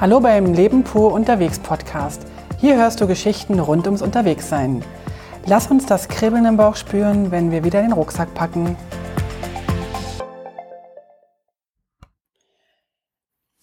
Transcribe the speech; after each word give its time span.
Hallo 0.00 0.18
beim 0.18 0.54
Leben 0.54 0.82
pur 0.82 1.12
unterwegs 1.12 1.58
Podcast. 1.58 2.26
Hier 2.56 2.76
hörst 2.76 3.02
du 3.02 3.06
Geschichten 3.06 3.60
rund 3.60 3.84
ums 3.84 4.00
Unterwegssein. 4.00 4.82
Lass 5.44 5.70
uns 5.70 5.84
das 5.84 6.08
Kribbeln 6.08 6.46
im 6.46 6.56
Bauch 6.56 6.74
spüren, 6.76 7.30
wenn 7.30 7.50
wir 7.50 7.64
wieder 7.64 7.82
den 7.82 7.92
Rucksack 7.92 8.32
packen. 8.32 8.78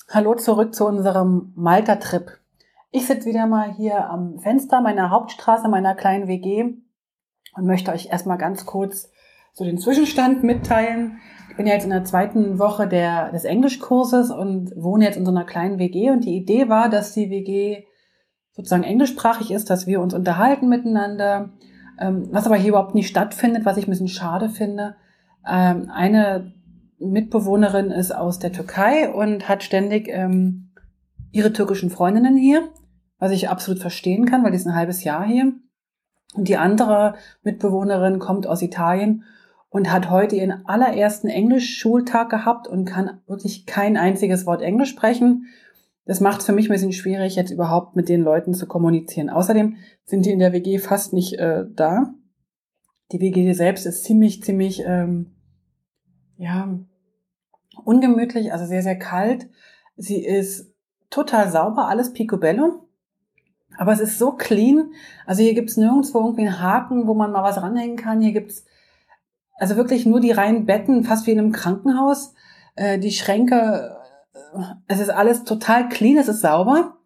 Hallo 0.07 0.35
zurück 0.35 0.75
zu 0.75 0.85
unserem 0.85 1.53
Malta-Trip. 1.55 2.37
Ich 2.91 3.07
sitze 3.07 3.27
wieder 3.27 3.47
mal 3.47 3.73
hier 3.73 4.07
am 4.07 4.37
Fenster 4.37 4.79
meiner 4.81 5.09
Hauptstraße, 5.09 5.67
meiner 5.69 5.95
kleinen 5.95 6.27
WG 6.27 6.65
und 7.55 7.65
möchte 7.65 7.91
euch 7.91 8.09
erstmal 8.11 8.37
ganz 8.37 8.67
kurz 8.67 9.09
so 9.53 9.63
den 9.63 9.79
Zwischenstand 9.79 10.43
mitteilen. 10.43 11.19
Bin 11.57 11.65
ja 11.65 11.73
jetzt 11.73 11.85
in 11.85 11.89
der 11.89 12.05
zweiten 12.05 12.59
Woche 12.59 12.87
der, 12.87 13.31
des 13.31 13.43
Englischkurses 13.43 14.29
und 14.29 14.71
wohne 14.75 15.05
jetzt 15.05 15.17
in 15.17 15.25
so 15.25 15.31
einer 15.31 15.43
kleinen 15.43 15.79
WG 15.79 16.11
und 16.11 16.23
die 16.23 16.37
Idee 16.37 16.69
war, 16.69 16.87
dass 16.87 17.13
die 17.13 17.31
WG 17.31 17.83
sozusagen 18.51 18.83
englischsprachig 18.83 19.51
ist, 19.51 19.69
dass 19.69 19.87
wir 19.87 19.99
uns 19.99 20.13
unterhalten 20.13 20.69
miteinander, 20.69 21.49
ähm, 21.99 22.27
was 22.31 22.45
aber 22.45 22.55
hier 22.55 22.69
überhaupt 22.69 22.95
nicht 22.95 23.07
stattfindet, 23.07 23.65
was 23.65 23.77
ich 23.77 23.87
ein 23.87 23.89
bisschen 23.89 24.07
schade 24.07 24.49
finde. 24.49 24.95
Ähm, 25.49 25.89
eine 25.91 26.53
Mitbewohnerin 26.99 27.89
ist 27.89 28.11
aus 28.11 28.37
der 28.37 28.51
Türkei 28.51 29.09
und 29.09 29.49
hat 29.49 29.63
ständig 29.63 30.07
ähm, 30.09 30.71
ihre 31.31 31.53
türkischen 31.53 31.89
Freundinnen 31.89 32.37
hier, 32.37 32.69
was 33.17 33.31
ich 33.31 33.49
absolut 33.49 33.81
verstehen 33.81 34.25
kann, 34.25 34.43
weil 34.43 34.51
die 34.51 34.57
ist 34.57 34.67
ein 34.67 34.75
halbes 34.75 35.03
Jahr 35.03 35.25
hier. 35.25 35.53
Und 36.35 36.47
die 36.47 36.57
andere 36.57 37.15
Mitbewohnerin 37.43 38.19
kommt 38.19 38.45
aus 38.45 38.61
Italien 38.61 39.23
und 39.77 39.91
hat 39.91 40.09
heute 40.09 40.35
ihren 40.35 40.65
allerersten 40.65 41.27
Englisch-Schultag 41.27 42.31
gehabt 42.31 42.67
und 42.67 42.85
kann 42.85 43.21
wirklich 43.27 43.67
kein 43.67 43.95
einziges 43.95 44.47
Wort 44.47 44.63
Englisch 44.63 44.89
sprechen. 44.89 45.45
Das 46.05 46.19
macht 46.19 46.39
es 46.39 46.47
für 46.47 46.51
mich 46.51 46.67
ein 46.67 46.73
bisschen 46.73 46.93
schwierig, 46.93 47.35
jetzt 47.35 47.51
überhaupt 47.51 47.95
mit 47.95 48.09
den 48.09 48.21
Leuten 48.21 48.55
zu 48.55 48.65
kommunizieren. 48.65 49.29
Außerdem 49.29 49.75
sind 50.03 50.25
die 50.25 50.31
in 50.31 50.39
der 50.39 50.51
WG 50.51 50.79
fast 50.79 51.13
nicht 51.13 51.35
äh, 51.35 51.65
da. 51.69 52.15
Die 53.11 53.21
WG 53.21 53.53
selbst 53.53 53.85
ist 53.85 54.03
ziemlich, 54.03 54.41
ziemlich, 54.41 54.81
ähm, 54.83 55.35
ja, 56.37 56.79
ungemütlich, 57.83 58.51
also 58.53 58.65
sehr, 58.65 58.81
sehr 58.81 58.97
kalt. 58.97 59.47
Sie 59.95 60.25
ist 60.25 60.73
total 61.11 61.51
sauber, 61.51 61.87
alles 61.87 62.13
picobello. 62.13 62.87
Aber 63.77 63.91
es 63.91 63.99
ist 63.99 64.17
so 64.17 64.31
clean. 64.31 64.91
Also 65.27 65.43
hier 65.43 65.53
gibt's 65.53 65.77
nirgendwo 65.77 66.17
irgendwie 66.17 66.47
einen 66.47 66.63
Haken, 66.63 67.05
wo 67.05 67.13
man 67.13 67.31
mal 67.31 67.43
was 67.43 67.61
ranhängen 67.61 67.95
kann. 67.95 68.21
Hier 68.21 68.31
gibt's 68.31 68.65
also 69.57 69.75
wirklich 69.75 70.05
nur 70.05 70.19
die 70.19 70.31
reinen 70.31 70.65
Betten, 70.65 71.03
fast 71.03 71.27
wie 71.27 71.31
in 71.31 71.39
einem 71.39 71.51
Krankenhaus. 71.51 72.33
Äh, 72.75 72.99
die 72.99 73.11
Schränke, 73.11 73.97
äh, 74.33 74.59
es 74.87 74.99
ist 74.99 75.09
alles 75.09 75.43
total 75.43 75.89
clean, 75.89 76.17
es 76.17 76.27
ist 76.27 76.41
sauber, 76.41 76.97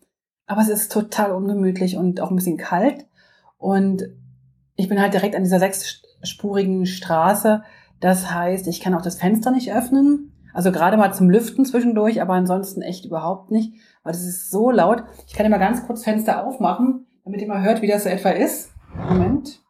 aber 0.46 0.62
es 0.62 0.70
ist 0.70 0.92
total 0.92 1.32
ungemütlich 1.32 1.98
und 1.98 2.20
auch 2.20 2.30
ein 2.30 2.36
bisschen 2.36 2.58
kalt. 2.58 3.06
Und 3.58 4.04
ich 4.76 4.90
bin 4.90 5.02
halt 5.02 5.14
direkt 5.14 5.36
an 5.36 5.44
dieser 5.44 5.60
sechsspurigen 5.60 6.86
Straße. 6.86 7.64
Das 8.00 8.34
heißt, 8.34 8.68
ich 8.68 8.82
kann 8.82 8.96
auch 8.96 9.02
das 9.02 9.16
Fenster 9.16 9.52
nicht 9.52 9.74
öffnen. 9.74 10.34
Also 10.54 10.72
gerade 10.72 10.98
mal 10.98 11.14
zum 11.14 11.30
Lüften 11.30 11.66
zwischendurch, 11.66 12.22
aber 12.22 12.34
ansonsten 12.34 12.82
echt 12.82 13.06
überhaupt 13.06 13.52
nicht, 13.52 13.76
weil 14.04 14.14
es 14.14 14.26
ist 14.26 14.52
so 14.52 14.72
laut. 14.72 15.04
Ich 15.28 15.34
kann 15.34 15.46
immer 15.46 15.60
ganz 15.60 15.86
kurz 15.88 16.04
Fenster 16.04 16.46
aufmachen, 16.46 17.08
damit 17.24 17.42
ihr 17.42 17.48
mal 17.48 17.62
hört, 17.62 17.82
wie 17.82 17.88
das 17.88 18.04
so 18.04 18.10
etwa 18.10 18.32
ist. 18.32 18.72
Moment. 19.08 19.62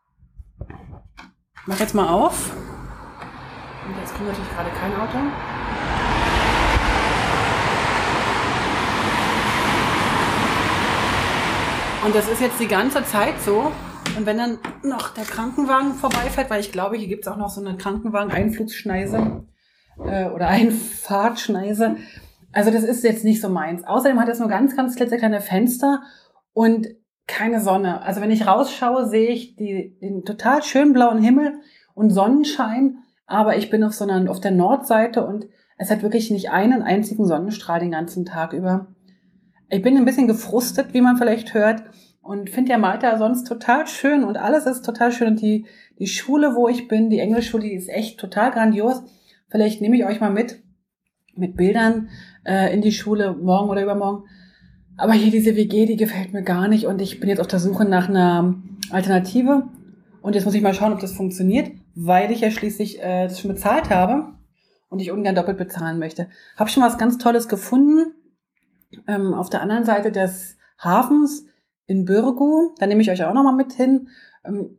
Mach 1.68 1.80
jetzt 1.80 1.94
mal 1.94 2.08
auf. 2.08 2.52
Jetzt 4.00 4.16
kommt 4.16 4.30
natürlich 4.30 4.52
gerade 4.52 4.70
kein 4.70 4.94
Auto. 4.96 5.18
Und 12.06 12.16
das 12.16 12.28
ist 12.28 12.42
jetzt 12.42 12.60
die 12.60 12.68
ganze 12.68 13.04
Zeit 13.06 13.40
so. 13.42 13.72
Und 14.18 14.26
wenn 14.26 14.38
dann 14.38 14.58
noch 14.84 15.14
der 15.14 15.24
Krankenwagen 15.24 15.94
vorbeifährt, 15.94 16.50
weil 16.50 16.60
ich 16.60 16.72
glaube, 16.72 16.98
hier 16.98 17.08
gibt 17.08 17.26
es 17.26 17.32
auch 17.32 17.38
noch 17.38 17.50
so 17.50 17.62
eine 17.64 17.78
Krankenwagen-Einflugsschneise 17.78 19.46
äh, 20.00 20.26
oder 20.26 20.48
Einfahrtschneise. 20.48 21.98
Also 22.52 22.72
das 22.72 22.84
ist 22.84 23.04
jetzt 23.04 23.24
nicht 23.24 23.40
so 23.40 23.50
meins. 23.50 23.84
Außerdem 23.86 24.20
hat 24.20 24.30
es 24.30 24.40
nur 24.40 24.50
ganz, 24.50 24.76
ganz 24.76 24.96
klitzekleine 24.96 25.42
Fenster 25.42 26.02
und 26.54 26.88
keine 27.28 27.62
Sonne. 27.62 28.02
Also 28.02 28.20
wenn 28.20 28.32
ich 28.32 28.48
rausschaue, 28.48 29.08
sehe 29.08 29.30
ich 29.30 29.56
die, 29.56 29.98
den 30.02 30.26
total 30.26 30.64
schönen 30.64 30.94
blauen 30.94 31.22
Himmel 31.22 31.62
und 31.94 32.10
Sonnenschein 32.10 32.98
aber 33.32 33.58
ich 33.58 33.70
bin 33.70 33.84
auf 33.84 33.94
so 33.94 34.06
einer, 34.06 34.30
auf 34.30 34.42
der 34.42 34.52
Nordseite 34.52 35.26
und 35.26 35.48
es 35.78 35.90
hat 35.90 36.04
wirklich 36.04 36.30
nicht 36.30 36.52
einen 36.52 36.82
einzigen 36.84 37.26
Sonnenstrahl 37.26 37.80
den 37.80 37.92
ganzen 37.92 38.26
Tag 38.26 38.54
über. 38.54 38.88
Ich 39.70 39.82
bin 39.82 39.98
ein 39.98 40.06
bisschen 40.06 40.28
gefrustet, 40.28 40.94
wie 40.94 41.02
man 41.02 41.18
vielleicht 41.18 41.54
hört, 41.54 41.84
und 42.22 42.52
finde 42.52 42.72
ja 42.72 42.78
Malta 42.78 43.18
sonst 43.18 43.48
total 43.48 43.88
schön 43.88 44.24
und 44.24 44.38
alles 44.38 44.68
ist 44.68 44.84
total 44.84 45.12
schön. 45.12 45.30
Und 45.30 45.42
die, 45.42 45.66
die 45.98 46.06
Schule, 46.06 46.56
wo 46.56 46.68
ich 46.68 46.88
bin, 46.88 47.10
die 47.10 47.18
Englischschule, 47.18 47.64
die 47.64 47.74
ist 47.74 47.90
echt 47.90 48.20
total 48.20 48.52
grandios. 48.52 49.02
Vielleicht 49.50 49.82
nehme 49.82 49.98
ich 49.98 50.06
euch 50.06 50.20
mal 50.20 50.30
mit, 50.30 50.62
mit 51.36 51.56
Bildern 51.56 52.10
äh, 52.46 52.72
in 52.74 52.82
die 52.82 52.92
Schule, 52.92 53.34
morgen 53.34 53.70
oder 53.70 53.82
übermorgen. 53.82 54.26
Aber 54.98 55.14
hier 55.14 55.32
diese 55.32 55.56
WG, 55.56 55.88
die 55.88 55.96
gefällt 55.96 56.32
mir 56.32 56.44
gar 56.44 56.68
nicht 56.68 56.86
und 56.86 57.02
ich 57.02 57.20
bin 57.20 57.28
jetzt 57.28 57.40
auf 57.40 57.48
der 57.48 57.60
Suche 57.60 57.86
nach 57.86 58.08
einer 58.08 58.54
Alternative. 58.92 59.68
Und 60.22 60.36
jetzt 60.36 60.46
muss 60.46 60.54
ich 60.54 60.62
mal 60.62 60.76
schauen, 60.76 60.94
ob 60.94 61.00
das 61.00 61.14
funktioniert 61.14 61.72
weil 61.96 62.32
ich 62.32 62.42
ja 62.42 62.52
schließlich 62.52 63.02
äh, 63.02 63.28
das 63.28 63.40
schon 63.40 63.52
bezahlt 63.52 63.90
habe 63.90 64.34
und 64.90 65.00
ich 65.00 65.12
ungern 65.12 65.36
doppelt 65.36 65.58
bezahlen 65.58 66.00
möchte. 66.00 66.28
Habe 66.58 66.70
schon 66.70 66.84
was 66.84 66.98
ganz 66.98 67.18
Tolles 67.18 67.48
gefunden 67.48 68.14
ähm, 69.08 69.34
auf 69.34 69.50
der 69.50 69.62
anderen 69.62 69.86
Seite 69.86 70.12
des 70.12 70.58
Hafens 70.78 71.46
in 71.86 72.06
Bürgu. 72.06 72.76
Da 72.78 72.88
nehme 72.88 73.02
ich 73.02 73.12
euch 73.12 73.24
auch 73.24 73.34
nochmal 73.34 73.56
mit 73.56 73.74
hin. 73.74 74.10
Ähm, 74.44 74.78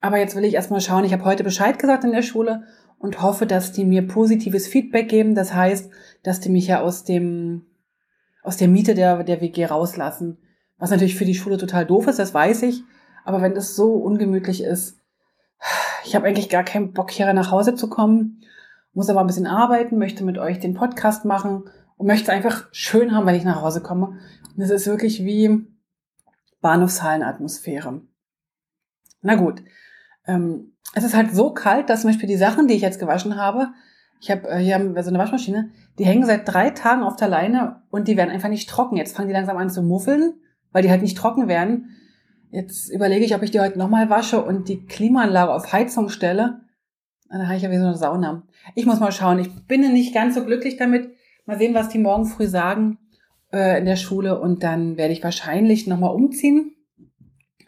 aber 0.00 0.18
jetzt 0.18 0.36
will 0.36 0.44
ich 0.44 0.54
erstmal 0.54 0.80
schauen. 0.80 1.04
Ich 1.04 1.12
habe 1.12 1.24
heute 1.24 1.44
Bescheid 1.44 1.78
gesagt 1.78 2.04
in 2.04 2.12
der 2.12 2.22
Schule 2.22 2.64
und 2.98 3.22
hoffe, 3.22 3.46
dass 3.46 3.72
die 3.72 3.84
mir 3.84 4.06
positives 4.06 4.66
Feedback 4.66 5.08
geben. 5.08 5.34
Das 5.34 5.54
heißt, 5.54 5.90
dass 6.22 6.40
die 6.40 6.50
mich 6.50 6.66
ja 6.66 6.80
aus 6.80 7.04
dem 7.04 7.66
aus 8.42 8.58
der 8.58 8.68
Miete 8.68 8.94
der, 8.94 9.24
der 9.24 9.40
WG 9.40 9.64
rauslassen. 9.64 10.38
Was 10.76 10.90
natürlich 10.90 11.16
für 11.16 11.24
die 11.24 11.34
Schule 11.34 11.56
total 11.56 11.86
doof 11.86 12.06
ist, 12.08 12.18
das 12.18 12.34
weiß 12.34 12.62
ich. 12.64 12.82
Aber 13.24 13.40
wenn 13.40 13.54
das 13.54 13.74
so 13.74 13.94
ungemütlich 13.94 14.62
ist, 14.62 15.00
ich 16.14 16.16
habe 16.16 16.28
eigentlich 16.28 16.48
gar 16.48 16.62
keinen 16.62 16.92
Bock, 16.92 17.10
hier 17.10 17.32
nach 17.32 17.50
Hause 17.50 17.74
zu 17.74 17.90
kommen, 17.90 18.40
muss 18.92 19.10
aber 19.10 19.18
ein 19.18 19.26
bisschen 19.26 19.48
arbeiten, 19.48 19.98
möchte 19.98 20.22
mit 20.22 20.38
euch 20.38 20.60
den 20.60 20.72
Podcast 20.72 21.24
machen 21.24 21.64
und 21.96 22.06
möchte 22.06 22.22
es 22.22 22.28
einfach 22.28 22.68
schön 22.70 23.10
haben, 23.10 23.26
wenn 23.26 23.34
ich 23.34 23.42
nach 23.42 23.62
Hause 23.62 23.82
komme. 23.82 24.20
Und 24.56 24.62
es 24.62 24.70
ist 24.70 24.86
wirklich 24.86 25.24
wie 25.24 25.66
Bahnhofshallenatmosphäre. 26.60 28.02
Na 29.22 29.34
gut. 29.34 29.64
Ähm, 30.24 30.76
es 30.94 31.02
ist 31.02 31.16
halt 31.16 31.34
so 31.34 31.52
kalt, 31.52 31.90
dass 31.90 32.02
zum 32.02 32.10
Beispiel 32.10 32.28
die 32.28 32.36
Sachen, 32.36 32.68
die 32.68 32.74
ich 32.74 32.82
jetzt 32.82 33.00
gewaschen 33.00 33.36
habe, 33.36 33.72
ich 34.20 34.30
habe 34.30 34.48
äh, 34.48 34.58
hier 34.58 34.76
haben 34.76 34.94
wir 34.94 35.02
so 35.02 35.10
eine 35.10 35.18
Waschmaschine, 35.18 35.70
die 35.98 36.06
hängen 36.06 36.26
seit 36.26 36.46
drei 36.46 36.70
Tagen 36.70 37.02
auf 37.02 37.16
der 37.16 37.26
Leine 37.26 37.82
und 37.90 38.06
die 38.06 38.16
werden 38.16 38.30
einfach 38.30 38.50
nicht 38.50 38.70
trocken. 38.70 38.96
Jetzt 38.96 39.16
fangen 39.16 39.26
die 39.26 39.34
langsam 39.34 39.56
an 39.56 39.68
zu 39.68 39.82
muffeln, 39.82 40.34
weil 40.70 40.84
die 40.84 40.90
halt 40.90 41.02
nicht 41.02 41.18
trocken 41.18 41.48
werden. 41.48 41.90
Jetzt 42.54 42.88
überlege 42.88 43.24
ich, 43.24 43.34
ob 43.34 43.42
ich 43.42 43.50
die 43.50 43.58
heute 43.58 43.80
nochmal 43.80 44.10
wasche 44.10 44.40
und 44.40 44.68
die 44.68 44.86
Klimaanlage 44.86 45.52
auf 45.52 45.72
Heizung 45.72 46.08
stelle. 46.08 46.60
Dann 47.28 47.48
habe 47.48 47.56
ich 47.56 47.64
ja 47.64 47.70
wie 47.72 47.78
so 47.78 47.86
eine 47.86 47.96
Sauna. 47.96 48.44
Ich 48.76 48.86
muss 48.86 49.00
mal 49.00 49.10
schauen. 49.10 49.40
Ich 49.40 49.66
bin 49.66 49.80
nicht 49.92 50.14
ganz 50.14 50.36
so 50.36 50.44
glücklich 50.44 50.76
damit. 50.76 51.10
Mal 51.46 51.58
sehen, 51.58 51.74
was 51.74 51.88
die 51.88 51.98
morgen 51.98 52.26
früh 52.26 52.46
sagen 52.46 52.98
äh, 53.52 53.80
in 53.80 53.86
der 53.86 53.96
Schule. 53.96 54.40
Und 54.40 54.62
dann 54.62 54.96
werde 54.96 55.12
ich 55.12 55.24
wahrscheinlich 55.24 55.88
nochmal 55.88 56.14
umziehen. 56.14 56.76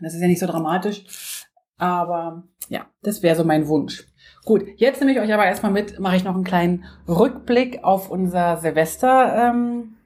Das 0.01 0.15
ist 0.15 0.21
ja 0.21 0.29
nicht 0.29 0.39
so 0.39 0.47
dramatisch. 0.47 1.49
Aber 1.79 2.45
ja, 2.69 2.87
das 3.03 3.25
wäre 3.25 3.35
so 3.35 3.43
mein 3.43 3.67
Wunsch. 3.67 4.07
Gut, 4.45 4.67
jetzt 4.77 5.01
nehme 5.01 5.11
ich 5.11 5.19
euch 5.19 5.35
aber 5.35 5.47
erstmal 5.47 5.73
mit, 5.73 5.99
mache 5.99 6.15
ich 6.15 6.23
noch 6.23 6.37
einen 6.37 6.45
kleinen 6.45 6.85
Rückblick 7.09 7.83
auf 7.83 8.09
unser 8.09 8.59
Silvester 8.59 9.51
ähm, 9.51 9.97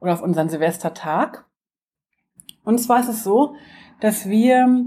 oder 0.00 0.12
auf 0.12 0.22
unseren 0.22 0.50
Silvestertag. 0.50 1.46
Und 2.62 2.78
zwar 2.78 3.00
ist 3.00 3.08
es 3.08 3.24
so, 3.24 3.56
dass 4.02 4.28
wir 4.28 4.84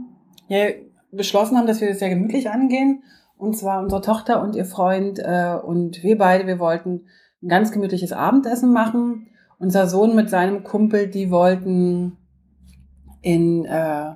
ja, 0.50 0.68
beschlossen 1.10 1.58
haben, 1.58 1.68
dass 1.68 1.80
wir 1.80 1.88
das 1.88 2.00
sehr 2.00 2.10
gemütlich 2.10 2.50
angehen. 2.50 3.02
Und 3.38 3.58
zwar 3.58 3.82
unsere 3.82 4.02
Tochter 4.02 4.42
und 4.42 4.56
ihr 4.56 4.66
Freund 4.66 5.20
äh, 5.20 5.56
und 5.56 6.04
wir 6.04 6.18
beide, 6.18 6.48
wir 6.48 6.60
wollten 6.60 7.06
ein 7.42 7.48
ganz 7.48 7.72
gemütliches 7.72 8.12
Abendessen 8.12 8.74
machen. 8.74 9.28
Unser 9.58 9.88
Sohn 9.88 10.16
mit 10.16 10.30
seinem 10.30 10.64
Kumpel, 10.66 11.08
die 11.08 11.32
wollten 11.32 12.18
in, 13.22 13.64
äh, 13.64 14.16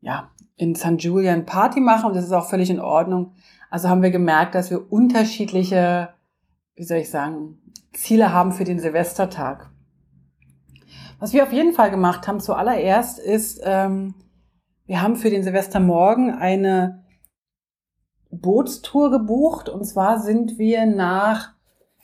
ja, 0.00 0.30
in 0.56 0.74
St. 0.74 0.98
Julian 0.98 1.46
Party 1.46 1.80
machen 1.80 2.08
und 2.08 2.14
das 2.14 2.26
ist 2.26 2.32
auch 2.32 2.48
völlig 2.48 2.68
in 2.68 2.80
Ordnung. 2.80 3.32
Also 3.70 3.88
haben 3.88 4.02
wir 4.02 4.10
gemerkt, 4.10 4.54
dass 4.54 4.70
wir 4.70 4.92
unterschiedliche, 4.92 6.10
wie 6.74 6.84
soll 6.84 6.98
ich 6.98 7.10
sagen, 7.10 7.62
Ziele 7.94 8.30
haben 8.30 8.52
für 8.52 8.64
den 8.64 8.78
Silvestertag. 8.78 9.71
Was 11.22 11.32
wir 11.32 11.44
auf 11.44 11.52
jeden 11.52 11.72
Fall 11.72 11.92
gemacht 11.92 12.26
haben 12.26 12.40
zuallererst 12.40 13.20
ist, 13.20 13.60
ähm, 13.62 14.16
wir 14.86 15.00
haben 15.02 15.14
für 15.14 15.30
den 15.30 15.44
Silvestermorgen 15.44 16.34
eine 16.34 17.04
Bootstour 18.32 19.12
gebucht 19.12 19.68
und 19.68 19.84
zwar 19.84 20.18
sind 20.18 20.58
wir 20.58 20.84
nach 20.84 21.52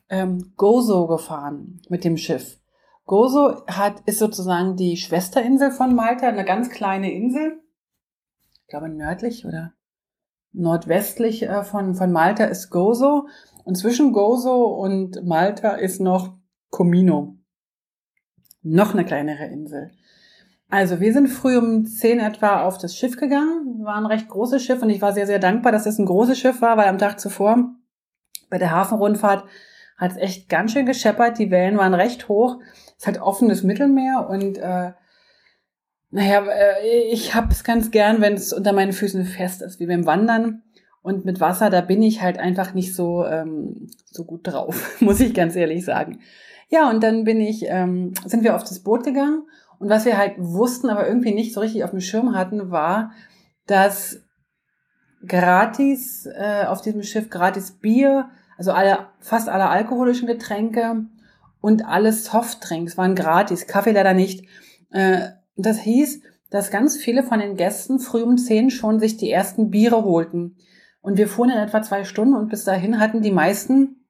ähm, 0.09 0.53
Gozo 0.57 1.09
gefahren 1.09 1.83
mit 1.89 2.05
dem 2.05 2.17
Schiff. 2.17 2.61
Gozo 3.07 3.67
hat, 3.67 4.03
ist 4.07 4.21
sozusagen 4.21 4.77
die 4.77 4.97
Schwesterinsel 4.97 5.73
von 5.73 5.97
Malta, 5.97 6.29
eine 6.29 6.45
ganz 6.45 6.71
kleine 6.71 7.13
Insel. 7.13 7.61
Ich 8.61 8.69
glaube 8.69 8.89
nördlich 8.89 9.45
oder 9.45 9.73
nordwestlich 10.53 11.43
äh, 11.43 11.65
von, 11.65 11.97
von 11.97 12.13
Malta 12.13 12.45
ist 12.45 12.71
Gozo. 12.71 13.27
Und 13.65 13.75
zwischen 13.75 14.13
Gozo 14.13 14.67
und 14.67 15.27
Malta 15.27 15.73
ist 15.73 16.01
noch 16.01 16.39
Comino. 16.71 17.38
Noch 18.63 18.93
eine 18.93 19.05
kleinere 19.05 19.47
Insel. 19.47 19.91
Also 20.71 21.01
wir 21.01 21.13
sind 21.13 21.29
früh 21.29 21.57
um 21.57 21.87
zehn 21.87 22.21
etwa 22.21 22.63
auf 22.63 22.79
das 22.79 22.95
Schiff 22.95 23.17
gegangen. 23.17 23.85
War 23.85 23.97
ein 23.97 24.07
recht 24.07 24.29
großes 24.29 24.63
Schiff 24.63 24.83
und 24.83 24.91
ich 24.91 25.01
war 25.01 25.13
sehr, 25.13 25.27
sehr 25.27 25.39
dankbar, 25.39 25.73
dass 25.73 25.87
es 25.87 25.99
ein 25.99 26.07
großes 26.07 26.39
Schiff 26.39 26.61
war, 26.61 26.77
weil 26.77 26.89
am 26.89 26.99
Tag 26.99 27.19
zuvor 27.19 27.75
bei 28.51 28.59
der 28.59 28.71
Hafenrundfahrt 28.71 29.45
hat 29.97 30.13
es 30.13 30.17
echt 30.17 30.49
ganz 30.49 30.73
schön 30.73 30.87
gescheppert. 30.87 31.39
Die 31.39 31.51
Wellen 31.51 31.79
waren 31.79 31.95
recht 31.95 32.29
hoch. 32.29 32.61
Es 32.99 33.07
hat 33.07 33.21
offenes 33.21 33.63
Mittelmeer 33.63 34.29
und 34.29 34.59
äh, 34.59 34.93
naja, 36.11 36.47
äh, 36.47 37.11
ich 37.11 37.35
hab's 37.35 37.65
ganz 37.65 37.91
gern, 37.91 38.21
wenn 38.21 38.35
es 38.35 38.53
unter 38.53 38.73
meinen 38.73 38.93
Füßen 38.93 39.25
fest 39.25 39.63
ist, 39.63 39.81
wie 39.81 39.87
beim 39.87 40.07
Wandern. 40.07 40.63
Und 41.03 41.25
mit 41.25 41.41
Wasser, 41.41 41.71
da 41.71 41.81
bin 41.81 42.03
ich 42.03 42.23
halt 42.23 42.39
einfach 42.39 42.75
nicht 42.75 42.95
so, 42.95 43.25
ähm, 43.25 43.89
so 44.05 44.25
gut 44.25 44.47
drauf, 44.47 44.97
muss 45.01 45.21
ich 45.21 45.33
ganz 45.33 45.57
ehrlich 45.57 45.85
sagen. 45.85 46.21
Ja, 46.69 46.91
und 46.91 47.03
dann 47.03 47.25
bin 47.25 47.41
ich, 47.41 47.65
ähm, 47.67 48.13
sind 48.27 48.45
wir 48.45 48.55
auf 48.55 48.63
das 48.63 48.81
Boot 48.81 49.05
gegangen 49.05 49.45
und 49.79 49.89
was 49.89 50.05
wir 50.05 50.19
halt 50.19 50.35
wussten, 50.39 50.91
aber 50.91 51.07
irgendwie 51.07 51.33
nicht 51.33 51.55
so 51.55 51.61
richtig 51.61 51.85
auf 51.85 51.91
dem 51.91 52.01
Schirm 52.01 52.35
hatten, 52.35 52.71
war, 52.71 53.13
dass 53.67 54.21
gratis 55.27 56.27
äh, 56.27 56.67
auf 56.67 56.83
diesem 56.83 57.03
Schiff 57.03 57.31
gratis 57.31 57.73
Bier, 57.73 58.29
also 58.57 58.73
alle, 58.73 59.07
fast 59.21 59.49
alle 59.49 59.69
alkoholischen 59.69 60.27
Getränke 60.27 61.07
und 61.61 61.87
alle 61.87 62.13
Softdrinks 62.13 62.97
waren 62.97 63.15
gratis, 63.15 63.67
Kaffee 63.67 63.93
leider 63.93 64.15
nicht. 64.15 64.47
Äh, 64.91 65.31
das 65.57 65.79
hieß, 65.79 66.23
dass 66.51 66.71
ganz 66.71 66.97
viele 66.97 67.23
von 67.23 67.41
den 67.41 67.57
Gästen 67.57 67.99
früh 67.99 68.23
um 68.23 68.39
zehn 68.39 68.71
schon 68.71 69.01
sich 69.01 69.17
die 69.17 69.31
ersten 69.31 69.71
Biere 69.71 70.05
holten. 70.05 70.57
Und 71.01 71.19
wir 71.19 71.29
fuhren 71.29 71.51
in 71.51 71.59
etwa 71.59 71.83
zwei 71.83 72.05
Stunden 72.05 72.35
und 72.35 72.49
bis 72.49 72.65
dahin 72.65 73.01
hatten 73.01 73.23
die 73.23 73.33
meisten 73.33 74.08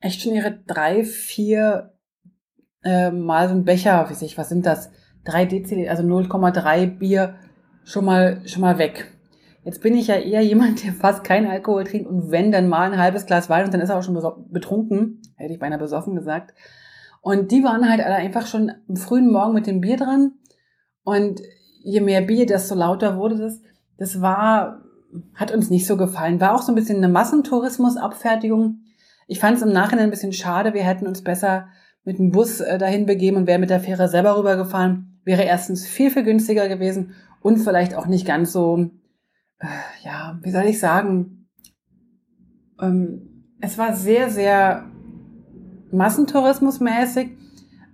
echt 0.00 0.22
schon 0.22 0.34
ihre 0.34 0.58
drei, 0.66 1.04
vier 1.04 1.92
äh, 2.82 3.10
mal 3.10 3.48
so 3.48 3.54
ein 3.54 3.64
Becher, 3.64 4.08
wie 4.08 4.14
sich, 4.14 4.38
was 4.38 4.48
sind 4.48 4.66
das? 4.66 4.90
Drei 5.24 5.44
Deziliter, 5.44 5.90
also 5.90 6.02
0,3 6.02 6.98
Bier 6.98 7.34
schon 7.84 8.04
mal, 8.04 8.42
schon 8.46 8.62
mal 8.62 8.78
weg. 8.78 9.12
Jetzt 9.64 9.82
bin 9.82 9.94
ich 9.94 10.06
ja 10.06 10.16
eher 10.16 10.40
jemand, 10.40 10.84
der 10.84 10.94
fast 10.94 11.22
keinen 11.22 11.50
Alkohol 11.50 11.84
trinkt 11.84 12.08
und 12.08 12.30
wenn 12.30 12.50
dann 12.50 12.68
mal 12.68 12.90
ein 12.90 12.98
halbes 12.98 13.26
Glas 13.26 13.50
Wein 13.50 13.66
und 13.66 13.74
dann 13.74 13.82
ist 13.82 13.90
er 13.90 13.98
auch 13.98 14.02
schon 14.02 14.18
betrunken, 14.50 15.20
hätte 15.36 15.52
ich 15.52 15.58
beinahe 15.58 15.78
besoffen 15.78 16.14
gesagt. 16.14 16.54
Und 17.20 17.50
die 17.50 17.62
waren 17.62 17.88
halt 17.88 18.00
alle 18.00 18.14
einfach 18.14 18.46
schon 18.46 18.72
am 18.88 18.96
frühen 18.96 19.30
Morgen 19.30 19.52
mit 19.52 19.66
dem 19.66 19.82
Bier 19.82 19.98
dran. 19.98 20.32
Und 21.04 21.42
je 21.82 22.00
mehr 22.00 22.22
Bier, 22.22 22.46
desto 22.46 22.74
lauter 22.74 23.18
wurde 23.18 23.36
das. 23.36 23.60
Das 23.98 24.22
war, 24.22 24.82
hat 25.34 25.52
uns 25.52 25.68
nicht 25.68 25.86
so 25.86 25.98
gefallen. 25.98 26.40
War 26.40 26.54
auch 26.54 26.62
so 26.62 26.72
ein 26.72 26.76
bisschen 26.76 26.96
eine 26.96 27.08
Massentourismus-Abfertigung. 27.08 28.80
Ich 29.30 29.38
fand 29.38 29.56
es 29.56 29.62
im 29.62 29.70
Nachhinein 29.70 30.06
ein 30.06 30.10
bisschen 30.10 30.32
schade. 30.32 30.74
Wir 30.74 30.82
hätten 30.82 31.06
uns 31.06 31.22
besser 31.22 31.68
mit 32.02 32.18
dem 32.18 32.32
Bus 32.32 32.58
äh, 32.58 32.78
dahin 32.78 33.06
begeben 33.06 33.36
und 33.36 33.46
wären 33.46 33.60
mit 33.60 33.70
der 33.70 33.78
Fähre 33.78 34.08
selber 34.08 34.36
rübergefahren. 34.36 35.20
Wäre 35.22 35.44
erstens 35.44 35.86
viel, 35.86 36.10
viel 36.10 36.24
günstiger 36.24 36.66
gewesen 36.66 37.14
und 37.40 37.58
vielleicht 37.58 37.94
auch 37.94 38.06
nicht 38.06 38.26
ganz 38.26 38.50
so, 38.50 38.90
äh, 39.60 39.66
ja, 40.02 40.36
wie 40.42 40.50
soll 40.50 40.64
ich 40.64 40.80
sagen, 40.80 41.48
ähm, 42.80 43.44
es 43.60 43.78
war 43.78 43.94
sehr, 43.94 44.30
sehr 44.30 44.90
Massentourismusmäßig. 45.92 47.30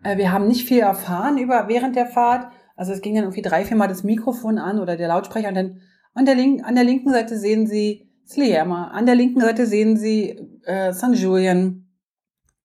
Äh, 0.04 0.16
wir 0.16 0.32
haben 0.32 0.48
nicht 0.48 0.66
viel 0.66 0.80
erfahren 0.80 1.36
über 1.36 1.68
während 1.68 1.96
der 1.96 2.06
Fahrt. 2.06 2.50
Also 2.76 2.94
es 2.94 3.02
ging 3.02 3.14
dann 3.14 3.24
irgendwie 3.24 3.42
drei, 3.42 3.66
vier 3.66 3.76
Mal 3.76 3.88
das 3.88 4.04
Mikrofon 4.04 4.56
an 4.56 4.78
oder 4.78 4.96
der 4.96 5.08
Lautsprecher 5.08 5.48
und 5.48 5.54
dann 5.54 5.80
an 6.14 6.24
der, 6.24 6.34
link 6.34 6.64
an 6.64 6.76
der 6.76 6.84
linken 6.84 7.10
Seite 7.10 7.36
sehen 7.38 7.66
Sie 7.66 8.05
Sliema, 8.26 8.88
an 8.88 9.06
der 9.06 9.14
linken 9.14 9.40
Seite 9.40 9.66
sehen 9.66 9.96
Sie 9.96 10.36
äh, 10.64 10.92
St. 10.92 11.14
Julian. 11.14 11.86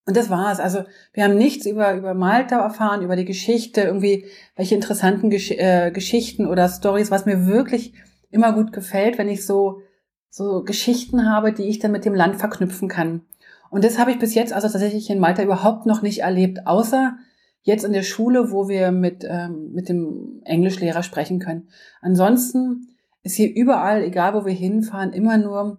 Und 0.04 0.16
das 0.16 0.30
war's. 0.30 0.58
Also 0.58 0.82
wir 1.12 1.22
haben 1.22 1.36
nichts 1.36 1.64
über, 1.66 1.94
über 1.94 2.14
Malta 2.14 2.60
erfahren, 2.60 3.02
über 3.02 3.14
die 3.14 3.24
Geschichte, 3.24 3.82
irgendwie 3.82 4.26
welche 4.56 4.74
interessanten 4.74 5.30
Gesch 5.30 5.52
äh, 5.52 5.92
Geschichten 5.92 6.46
oder 6.46 6.68
Stories, 6.68 7.12
was 7.12 7.26
mir 7.26 7.46
wirklich 7.46 7.94
immer 8.30 8.52
gut 8.52 8.72
gefällt, 8.72 9.18
wenn 9.18 9.28
ich 9.28 9.46
so, 9.46 9.80
so 10.28 10.64
Geschichten 10.64 11.30
habe, 11.30 11.52
die 11.52 11.64
ich 11.64 11.78
dann 11.78 11.92
mit 11.92 12.04
dem 12.04 12.14
Land 12.14 12.36
verknüpfen 12.36 12.88
kann. 12.88 13.22
Und 13.70 13.84
das 13.84 13.98
habe 13.98 14.10
ich 14.10 14.18
bis 14.18 14.34
jetzt 14.34 14.52
also 14.52 14.68
tatsächlich 14.68 15.08
in 15.08 15.20
Malta 15.20 15.42
überhaupt 15.42 15.86
noch 15.86 16.02
nicht 16.02 16.18
erlebt, 16.18 16.66
außer 16.66 17.16
jetzt 17.62 17.84
in 17.84 17.92
der 17.92 18.02
Schule, 18.02 18.50
wo 18.50 18.68
wir 18.68 18.90
mit, 18.90 19.24
ähm, 19.26 19.70
mit 19.72 19.88
dem 19.88 20.42
Englischlehrer 20.44 21.04
sprechen 21.04 21.38
können. 21.38 21.68
Ansonsten 22.00 22.91
ist 23.22 23.36
hier 23.36 23.54
überall, 23.54 24.02
egal 24.02 24.34
wo 24.34 24.44
wir 24.44 24.52
hinfahren, 24.52 25.12
immer 25.12 25.38
nur 25.38 25.78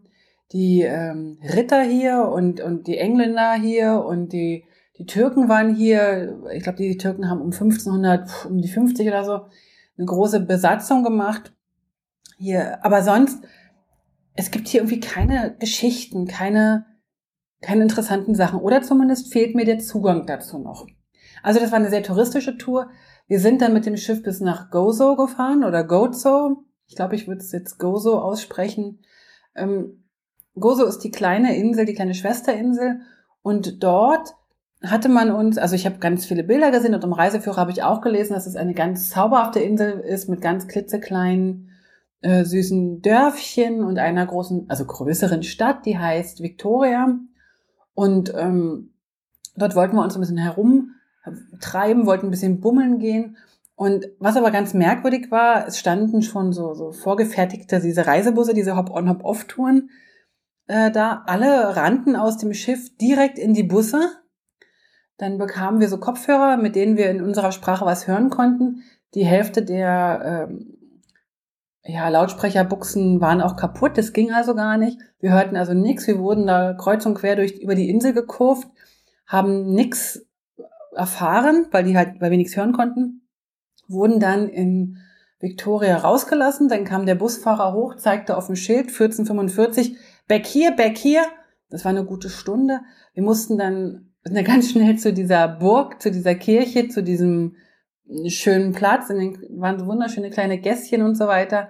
die 0.51 0.81
ähm, 0.81 1.40
Ritter 1.42 1.81
hier 1.81 2.30
und, 2.30 2.62
und 2.62 2.88
die 2.88 2.98
Engländer 2.98 3.54
hier 3.54 4.04
und 4.06 4.34
die, 4.34 4.66
die 4.98 5.06
Türken 5.06 5.50
waren 5.50 5.75
hier. 5.75 6.40
Ich 6.54 6.63
glaube, 6.63 6.78
die 6.78 6.98
Türken 6.98 7.30
haben 7.30 7.42
um 7.42 7.51
1500, 7.51 8.45
um 8.45 8.62
die 8.62 8.68
50 8.68 9.07
oder 9.07 9.24
so, 9.24 9.45
eine 9.98 10.06
große 10.06 10.42
Besatzung 10.42 11.04
gemacht 11.04 11.54
hier. 12.38 12.84
Aber 12.86 13.01
sonst, 13.01 13.44
es 14.36 14.51
gibt 14.51 14.68
hier 14.68 14.81
irgendwie 14.81 15.00
keine 15.00 15.56
Geschichten, 15.60 16.28
keine 16.28 16.86
keine 17.63 17.81
interessanten 17.81 18.36
Sachen. 18.36 18.60
Oder 18.60 18.84
zumindest 18.84 19.34
fehlt 19.34 19.56
mir 19.56 19.66
der 19.66 19.80
Zugang 19.80 20.28
dazu 20.28 20.60
noch. 20.60 20.86
Also 21.42 21.60
das 21.60 21.72
war 21.72 21.80
eine 21.80 21.90
sehr 21.90 22.04
touristische 22.04 22.57
Tour. 22.57 22.90
Wir 23.28 23.40
sind 23.40 23.62
dann 23.62 23.74
mit 23.74 23.86
dem 23.86 23.98
Schiff 23.98 24.22
bis 24.22 24.42
nach 24.42 24.69
Gozo 24.69 25.16
gefahren 25.16 25.63
oder 25.63 25.84
Gozo. 25.84 26.66
Ich 26.88 26.95
glaube, 26.95 27.15
ich 27.15 27.27
würde 27.27 27.41
es 27.41 27.51
jetzt 27.51 27.80
Gozo 27.80 28.19
aussprechen. 28.19 29.00
Ähm, 29.56 30.03
Gozo 30.56 30.85
ist 30.85 31.00
die 31.00 31.12
kleine 31.12 31.56
Insel, 31.56 31.85
die 31.85 31.94
kleine 31.94 32.13
Schwesterinsel. 32.13 33.01
Und 33.41 33.83
dort 33.83 34.35
hatte 34.83 35.09
man 35.09 35.31
uns, 35.31 35.57
also 35.57 35.75
ich 35.75 35.85
habe 35.85 36.00
ganz 36.00 36.25
viele 36.25 36.44
Bilder 36.44 36.71
gesehen 36.71 36.94
und 36.94 37.03
im 37.03 37.13
Reiseführer 37.13 37.57
habe 37.57 37.71
ich 37.71 37.83
auch 37.83 38.01
gelesen, 38.01 38.33
dass 38.33 38.47
es 38.47 38.56
eine 38.56 38.74
ganz 38.74 39.09
zauberhafte 39.09 39.59
Insel 39.59 40.00
ist 40.00 40.27
mit 40.27 40.41
ganz 40.41 40.68
klitzekleinen, 40.68 41.69
äh, 42.21 42.44
süßen 42.44 43.01
Dörfchen 43.01 43.83
und 43.83 43.97
einer 43.97 44.25
großen, 44.25 44.69
also 44.69 44.85
größeren 44.85 45.44
Stadt, 45.44 45.85
die 45.85 45.97
heißt 45.97 46.44
Victoria. 46.44 47.18
Und 47.94 48.33
ähm, 48.35 48.91
dort 49.56 49.75
wollten 49.75 49.95
wir 49.95 50.03
uns 50.03 50.15
ein 50.15 50.21
bisschen 50.21 50.38
herumtreiben, 50.38 52.06
wollten 52.06 52.28
ein 52.28 52.31
bisschen 52.31 52.59
bummeln 52.59 52.99
gehen. 52.99 53.37
Und 53.83 54.07
was 54.18 54.37
aber 54.37 54.49
ganz 54.49 54.73
merkwürdig 54.73 55.30
war, 55.30 55.68
es 55.68 55.78
standen 55.78 56.21
schon 56.21 56.54
so, 56.54 56.73
so 56.73 56.94
vorgefertigte, 56.94 57.81
diese 57.81 58.07
Reisebusse, 58.07 58.54
diese 58.54 58.78
Hop-on-Hop-off-Touren 58.78 59.90
äh, 60.68 60.90
da. 60.90 61.23
Alle 61.25 61.75
rannten 61.75 62.16
aus 62.16 62.37
dem 62.37 62.54
Schiff 62.54 62.95
direkt 62.95 63.37
in 63.37 63.54
die 63.54 63.63
Busse. 63.63 64.09
Dann 65.18 65.37
bekamen 65.37 65.81
wir 65.81 65.90
so 65.90 65.97
Kopfhörer, 65.97 66.56
mit 66.56 66.78
denen 66.78 66.95
wir 66.95 67.09
in 67.09 67.21
unserer 67.21 67.52
Sprache 67.52 67.85
was 67.85 68.07
hören 68.07 68.30
konnten. 68.30 68.83
Die 69.16 69.25
Hälfte 69.25 69.63
der 69.66 70.47
ähm, 70.47 70.94
ja, 71.83 72.07
Lautsprecherbuchsen 72.07 73.19
waren 73.19 73.42
auch 73.42 73.57
kaputt, 73.57 73.97
das 73.97 74.13
ging 74.13 74.31
also 74.31 74.56
gar 74.56 74.78
nicht. 74.78 74.97
Wir 75.19 75.33
hörten 75.33 75.57
also 75.57 75.73
nichts, 75.73 76.07
wir 76.07 76.19
wurden 76.19 76.47
da 76.47 76.73
kreuz 76.73 77.06
und 77.06 77.16
quer 77.16 77.35
durch 77.35 77.59
über 77.59 77.75
die 77.75 77.90
Insel 77.90 78.13
gekurft, 78.13 78.69
haben 79.28 79.73
nichts 79.73 80.25
erfahren, 80.95 81.66
weil 81.71 81.83
die 81.83 81.97
halt, 81.97 82.21
weil 82.21 82.31
wir 82.31 82.37
nichts 82.37 82.56
hören 82.56 82.71
konnten, 82.71 83.22
wurden 83.87 84.19
dann 84.19 84.47
in 84.49 84.97
Victoria 85.40 85.97
rausgelassen, 85.97 86.69
dann 86.69 86.85
kam 86.85 87.06
der 87.06 87.16
Busfahrer 87.16 87.73
hoch, 87.73 87.95
zeigte 87.97 88.37
auf 88.37 88.47
dem 88.47 88.56
Schild 88.56 88.87
1445, 88.87 89.97
back 90.28 90.45
here, 90.47 90.73
back 90.73 90.97
here. 90.97 91.25
Das 91.69 91.83
war 91.83 91.90
eine 91.90 92.06
gute 92.06 92.30
Stunde. 92.30 92.80
Wir 93.13 93.23
mussten 93.23 93.57
dann 93.57 94.13
ganz 94.45 94.71
schnell 94.71 94.97
zu 94.97 95.11
dieser 95.11 95.47
Burg, 95.47 96.02
zu 96.02 96.11
dieser 96.11 96.35
Kirche, 96.35 96.87
zu 96.87 97.04
diesem 97.04 97.56
schönen 98.28 98.73
Platz, 98.73 99.09
in 99.09 99.18
den 99.18 99.59
waren 99.59 99.80
so 99.80 99.85
wunderschöne 99.85 100.30
kleine 100.30 100.59
Gässchen 100.59 101.02
und 101.02 101.16
so 101.16 101.28
weiter. 101.28 101.69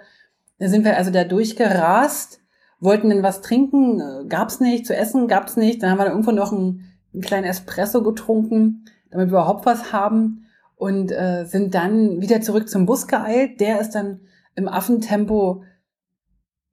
Da 0.60 0.68
sind 0.68 0.86
wir 0.86 0.98
also 0.98 1.10
da 1.12 1.24
durchgerast, 1.24 2.42
wollten 2.80 3.10
denn 3.10 3.24
was 3.24 3.42
trinken, 3.42 4.00
äh, 4.00 4.28
gab's 4.28 4.60
nicht, 4.60 4.86
zu 4.86 4.96
essen 4.96 5.28
gab's 5.28 5.58
nicht. 5.58 5.82
Dann 5.82 5.92
haben 5.92 5.98
wir 5.98 6.06
da 6.06 6.12
irgendwo 6.12 6.32
noch 6.32 6.52
einen, 6.52 6.92
einen 7.14 7.22
kleinen 7.22 7.46
Espresso 7.46 8.04
getrunken, 8.04 8.86
damit 9.10 9.28
wir 9.28 9.40
überhaupt 9.40 9.66
was 9.66 9.92
haben 9.94 10.46
und 10.76 11.12
äh, 11.12 11.46
sind 11.46 11.76
dann 11.76 12.22
wieder 12.22 12.42
zurück 12.42 12.70
zum 12.70 12.86
Bus 12.86 13.08
geeilt. 13.08 13.60
Der 13.60 13.80
ist 13.80 13.92
dann 13.92 14.22
im 14.56 14.68
Affentempo 14.68 15.64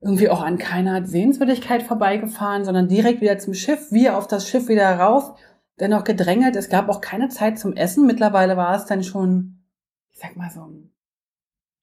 irgendwie 0.01 0.31
auch 0.31 0.43
an 0.43 0.59
keiner 0.59 1.07
Sehenswürdigkeit 1.07 1.83
vorbeigefahren, 1.83 2.65
sondern 2.65 2.89
direkt 2.89 3.21
wieder 3.21 3.39
zum 3.39 3.55
Schiff, 3.55 3.93
wir 3.93 4.17
auf 4.17 4.27
das 4.27 4.49
Schiff 4.49 4.69
wieder 4.69 4.99
rauf 4.99 5.35
dennoch 5.79 6.05
gedrängelt. 6.05 6.57
Es 6.57 6.69
gab 6.69 6.89
auch 6.89 7.01
keine 7.01 7.29
Zeit 7.29 7.59
zum 7.59 7.75
Essen. 7.75 8.07
Mittlerweile 8.07 8.57
war 8.57 8.75
es 8.77 8.87
dann 8.87 9.03
schon, 9.03 9.63
ich 10.11 10.19
sag 10.19 10.37
mal 10.37 10.51
so 10.51 10.69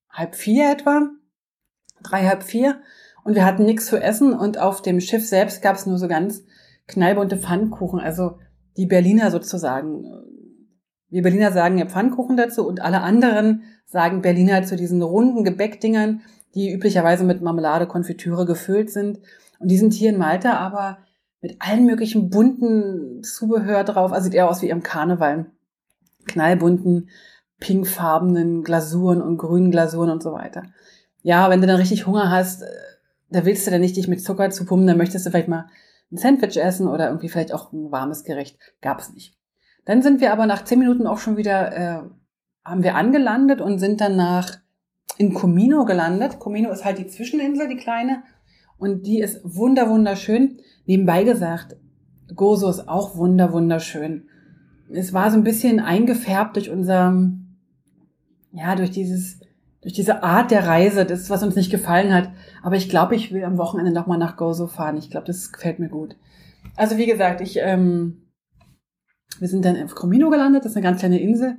halb 0.09 0.35
vier 0.35 0.71
etwa, 0.71 1.09
drei, 2.01 2.27
halb 2.27 2.43
vier. 2.43 2.81
Und 3.23 3.35
wir 3.35 3.45
hatten 3.45 3.65
nichts 3.65 3.87
zu 3.87 4.01
essen 4.01 4.33
und 4.33 4.57
auf 4.57 4.81
dem 4.81 5.01
Schiff 5.01 5.27
selbst 5.27 5.61
gab 5.61 5.75
es 5.75 5.85
nur 5.85 5.97
so 5.97 6.07
ganz 6.07 6.43
knallbunte 6.87 7.37
Pfannkuchen, 7.37 7.99
also 7.99 8.39
die 8.77 8.85
Berliner 8.85 9.31
sozusagen. 9.31 10.05
Wir 11.09 11.23
Berliner 11.23 11.51
sagen 11.51 11.77
ja 11.77 11.85
Pfannkuchen 11.85 12.37
dazu 12.37 12.67
und 12.67 12.81
alle 12.81 13.01
anderen 13.01 13.63
sagen 13.85 14.21
Berliner 14.21 14.63
zu 14.63 14.75
diesen 14.75 15.01
runden 15.01 15.43
Gebäckdingern, 15.43 16.21
die 16.53 16.71
üblicherweise 16.71 17.23
mit 17.23 17.41
Marmelade, 17.41 17.87
Konfitüre 17.87 18.45
gefüllt 18.45 18.89
sind. 18.89 19.19
Und 19.59 19.69
die 19.69 19.77
sind 19.77 19.93
hier 19.93 20.09
in 20.09 20.17
Malta 20.17 20.57
aber 20.57 20.97
mit 21.41 21.57
allen 21.59 21.85
möglichen 21.85 22.29
bunten 22.29 23.23
Zubehör 23.23 23.83
drauf. 23.83 24.11
Also 24.11 24.25
sieht 24.25 24.33
eher 24.33 24.49
aus 24.49 24.61
wie 24.61 24.69
im 24.69 24.83
Karneval. 24.83 25.45
Knallbunten, 26.27 27.09
pinkfarbenen 27.59 28.63
Glasuren 28.63 29.21
und 29.21 29.37
grünen 29.37 29.71
Glasuren 29.71 30.09
und 30.09 30.21
so 30.21 30.33
weiter. 30.33 30.63
Ja, 31.21 31.49
wenn 31.49 31.61
du 31.61 31.67
dann 31.67 31.77
richtig 31.77 32.05
Hunger 32.05 32.29
hast, 32.29 32.63
äh, 32.63 32.67
da 33.29 33.45
willst 33.45 33.65
du 33.65 33.71
dann 33.71 33.81
nicht 33.81 33.97
dich 33.97 34.07
mit 34.07 34.21
Zucker 34.21 34.49
zu 34.49 34.65
pumpen, 34.65 34.87
dann 34.87 34.97
möchtest 34.97 35.25
du 35.25 35.31
vielleicht 35.31 35.47
mal 35.47 35.67
ein 36.11 36.17
Sandwich 36.17 36.57
essen 36.57 36.87
oder 36.87 37.07
irgendwie 37.07 37.29
vielleicht 37.29 37.53
auch 37.53 37.73
ein 37.73 37.91
warmes 37.91 38.23
Gericht. 38.23 38.57
Gab 38.81 38.99
es 38.99 39.13
nicht. 39.13 39.37
Dann 39.87 40.01
sind 40.01 40.19
wir 40.19 40.33
aber 40.33 40.45
nach 40.45 40.65
zehn 40.65 40.79
Minuten 40.79 41.07
auch 41.07 41.17
schon 41.17 41.37
wieder, 41.37 41.71
äh, 41.73 42.01
haben 42.65 42.83
wir 42.83 42.95
angelandet 42.95 43.61
und 43.61 43.79
sind 43.79 44.01
dann 44.01 44.17
nach 44.17 44.57
in 45.17 45.33
Comino 45.33 45.85
gelandet. 45.85 46.39
Comino 46.39 46.69
ist 46.71 46.83
halt 46.83 46.97
die 46.97 47.07
Zwischeninsel, 47.07 47.69
die 47.69 47.77
kleine. 47.77 48.21
Und 48.77 49.07
die 49.07 49.21
ist 49.21 49.39
wunder, 49.45 49.89
wunderschön. 49.89 50.57
Nebenbei 50.85 51.23
gesagt, 51.23 51.77
Gozo 52.35 52.69
ist 52.69 52.89
auch 52.89 53.15
wunder, 53.15 53.53
wunderschön. 53.53 54.27
Es 54.91 55.13
war 55.13 55.31
so 55.31 55.37
ein 55.37 55.45
bisschen 55.45 55.79
eingefärbt 55.79 56.57
durch 56.57 56.69
unser, 56.69 57.31
ja, 58.51 58.75
durch 58.75 58.91
dieses, 58.91 59.39
durch 59.79 59.93
diese 59.93 60.21
Art 60.21 60.51
der 60.51 60.67
Reise, 60.67 61.05
das, 61.05 61.29
was 61.29 61.43
uns 61.43 61.55
nicht 61.55 61.71
gefallen 61.71 62.13
hat. 62.13 62.29
Aber 62.61 62.75
ich 62.75 62.89
glaube, 62.89 63.15
ich 63.15 63.31
will 63.31 63.45
am 63.45 63.57
Wochenende 63.57 63.93
nochmal 63.93 64.17
nach 64.17 64.35
Gozo 64.35 64.67
fahren. 64.67 64.97
Ich 64.97 65.09
glaube, 65.09 65.27
das 65.27 65.53
gefällt 65.53 65.79
mir 65.79 65.89
gut. 65.89 66.17
Also 66.75 66.97
wie 66.97 67.05
gesagt, 67.05 67.39
ich, 67.39 67.57
ähm, 67.61 68.26
wir 69.39 69.47
sind 69.47 69.65
dann 69.65 69.75
in 69.75 69.87
Comino 69.87 70.29
gelandet. 70.29 70.65
Das 70.65 70.71
ist 70.71 70.77
eine 70.77 70.83
ganz 70.83 70.99
kleine 70.99 71.19
Insel. 71.19 71.57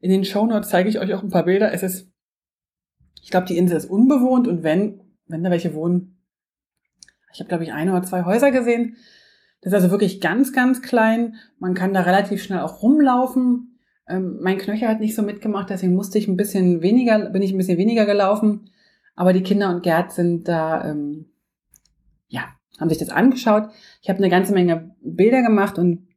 In 0.00 0.10
den 0.10 0.24
Shownotes 0.24 0.70
zeige 0.70 0.88
ich 0.88 0.98
euch 0.98 1.12
auch 1.14 1.22
ein 1.22 1.30
paar 1.30 1.44
Bilder. 1.44 1.72
Es 1.72 1.82
ist, 1.82 2.10
ich 3.22 3.30
glaube, 3.30 3.46
die 3.46 3.58
Insel 3.58 3.76
ist 3.76 3.90
unbewohnt 3.90 4.48
und 4.48 4.62
wenn, 4.62 5.00
wenn 5.26 5.44
da 5.44 5.50
welche 5.50 5.74
wohnen, 5.74 6.16
ich 7.32 7.40
habe, 7.40 7.48
glaube 7.48 7.64
ich, 7.64 7.72
eine 7.72 7.92
oder 7.92 8.02
zwei 8.02 8.24
Häuser 8.24 8.50
gesehen. 8.50 8.96
Das 9.60 9.72
ist 9.72 9.74
also 9.74 9.90
wirklich 9.90 10.20
ganz, 10.20 10.52
ganz 10.52 10.82
klein. 10.82 11.36
Man 11.58 11.74
kann 11.74 11.94
da 11.94 12.00
relativ 12.00 12.42
schnell 12.42 12.60
auch 12.60 12.82
rumlaufen. 12.82 13.78
Ähm, 14.08 14.38
mein 14.40 14.58
Knöchel 14.58 14.88
hat 14.88 15.00
nicht 15.00 15.14
so 15.14 15.22
mitgemacht, 15.22 15.70
deswegen 15.70 15.94
musste 15.94 16.18
ich 16.18 16.26
ein 16.26 16.36
bisschen 16.36 16.82
weniger, 16.82 17.30
bin 17.30 17.42
ich 17.42 17.52
ein 17.52 17.58
bisschen 17.58 17.78
weniger 17.78 18.06
gelaufen. 18.06 18.70
Aber 19.14 19.32
die 19.32 19.42
Kinder 19.42 19.68
und 19.70 19.82
Gerd 19.82 20.12
sind 20.12 20.48
da, 20.48 20.90
ähm, 20.90 21.26
ja, 22.28 22.48
haben 22.80 22.88
sich 22.88 22.98
das 22.98 23.10
angeschaut. 23.10 23.68
Ich 24.02 24.08
habe 24.08 24.18
eine 24.18 24.30
ganze 24.30 24.54
Menge 24.54 24.94
Bilder 25.02 25.42
gemacht 25.42 25.78
und 25.78 26.08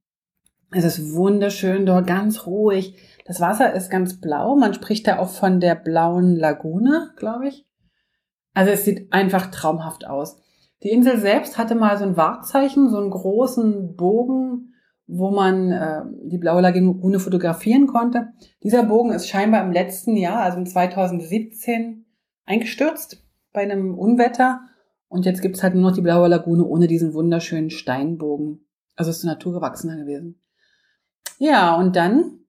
es 0.73 0.85
ist 0.85 1.13
wunderschön 1.13 1.85
dort, 1.85 2.07
ganz 2.07 2.45
ruhig. 2.45 2.95
Das 3.25 3.39
Wasser 3.39 3.73
ist 3.73 3.89
ganz 3.89 4.19
blau. 4.19 4.55
Man 4.55 4.73
spricht 4.73 5.07
da 5.07 5.19
auch 5.19 5.29
von 5.29 5.59
der 5.59 5.75
blauen 5.75 6.35
Lagune, 6.35 7.11
glaube 7.15 7.47
ich. 7.47 7.65
Also 8.53 8.71
es 8.71 8.85
sieht 8.85 9.11
einfach 9.13 9.47
traumhaft 9.47 10.05
aus. 10.05 10.37
Die 10.83 10.89
Insel 10.89 11.17
selbst 11.17 11.57
hatte 11.57 11.75
mal 11.75 11.97
so 11.97 12.03
ein 12.03 12.17
Wahrzeichen, 12.17 12.89
so 12.89 12.97
einen 12.97 13.09
großen 13.09 13.95
Bogen, 13.95 14.73
wo 15.07 15.31
man 15.31 15.71
äh, 15.71 16.01
die 16.25 16.37
blaue 16.37 16.61
Lagune 16.61 17.19
fotografieren 17.19 17.87
konnte. 17.87 18.33
Dieser 18.63 18.83
Bogen 18.83 19.11
ist 19.11 19.27
scheinbar 19.27 19.63
im 19.63 19.71
letzten 19.71 20.17
Jahr, 20.17 20.41
also 20.41 20.57
in 20.57 20.65
2017, 20.65 22.05
eingestürzt 22.45 23.25
bei 23.53 23.61
einem 23.61 23.97
Unwetter. 23.97 24.61
Und 25.07 25.25
jetzt 25.25 25.41
gibt's 25.41 25.63
halt 25.63 25.75
nur 25.75 25.83
noch 25.83 25.95
die 25.95 26.01
blaue 26.01 26.27
Lagune 26.27 26.65
ohne 26.65 26.87
diesen 26.87 27.13
wunderschönen 27.13 27.69
Steinbogen. 27.69 28.67
Also 28.95 29.11
ist 29.11 29.23
naturgewachsener 29.23 29.97
gewesen. 29.97 30.42
Ja, 31.39 31.75
und 31.75 31.95
dann 31.95 32.39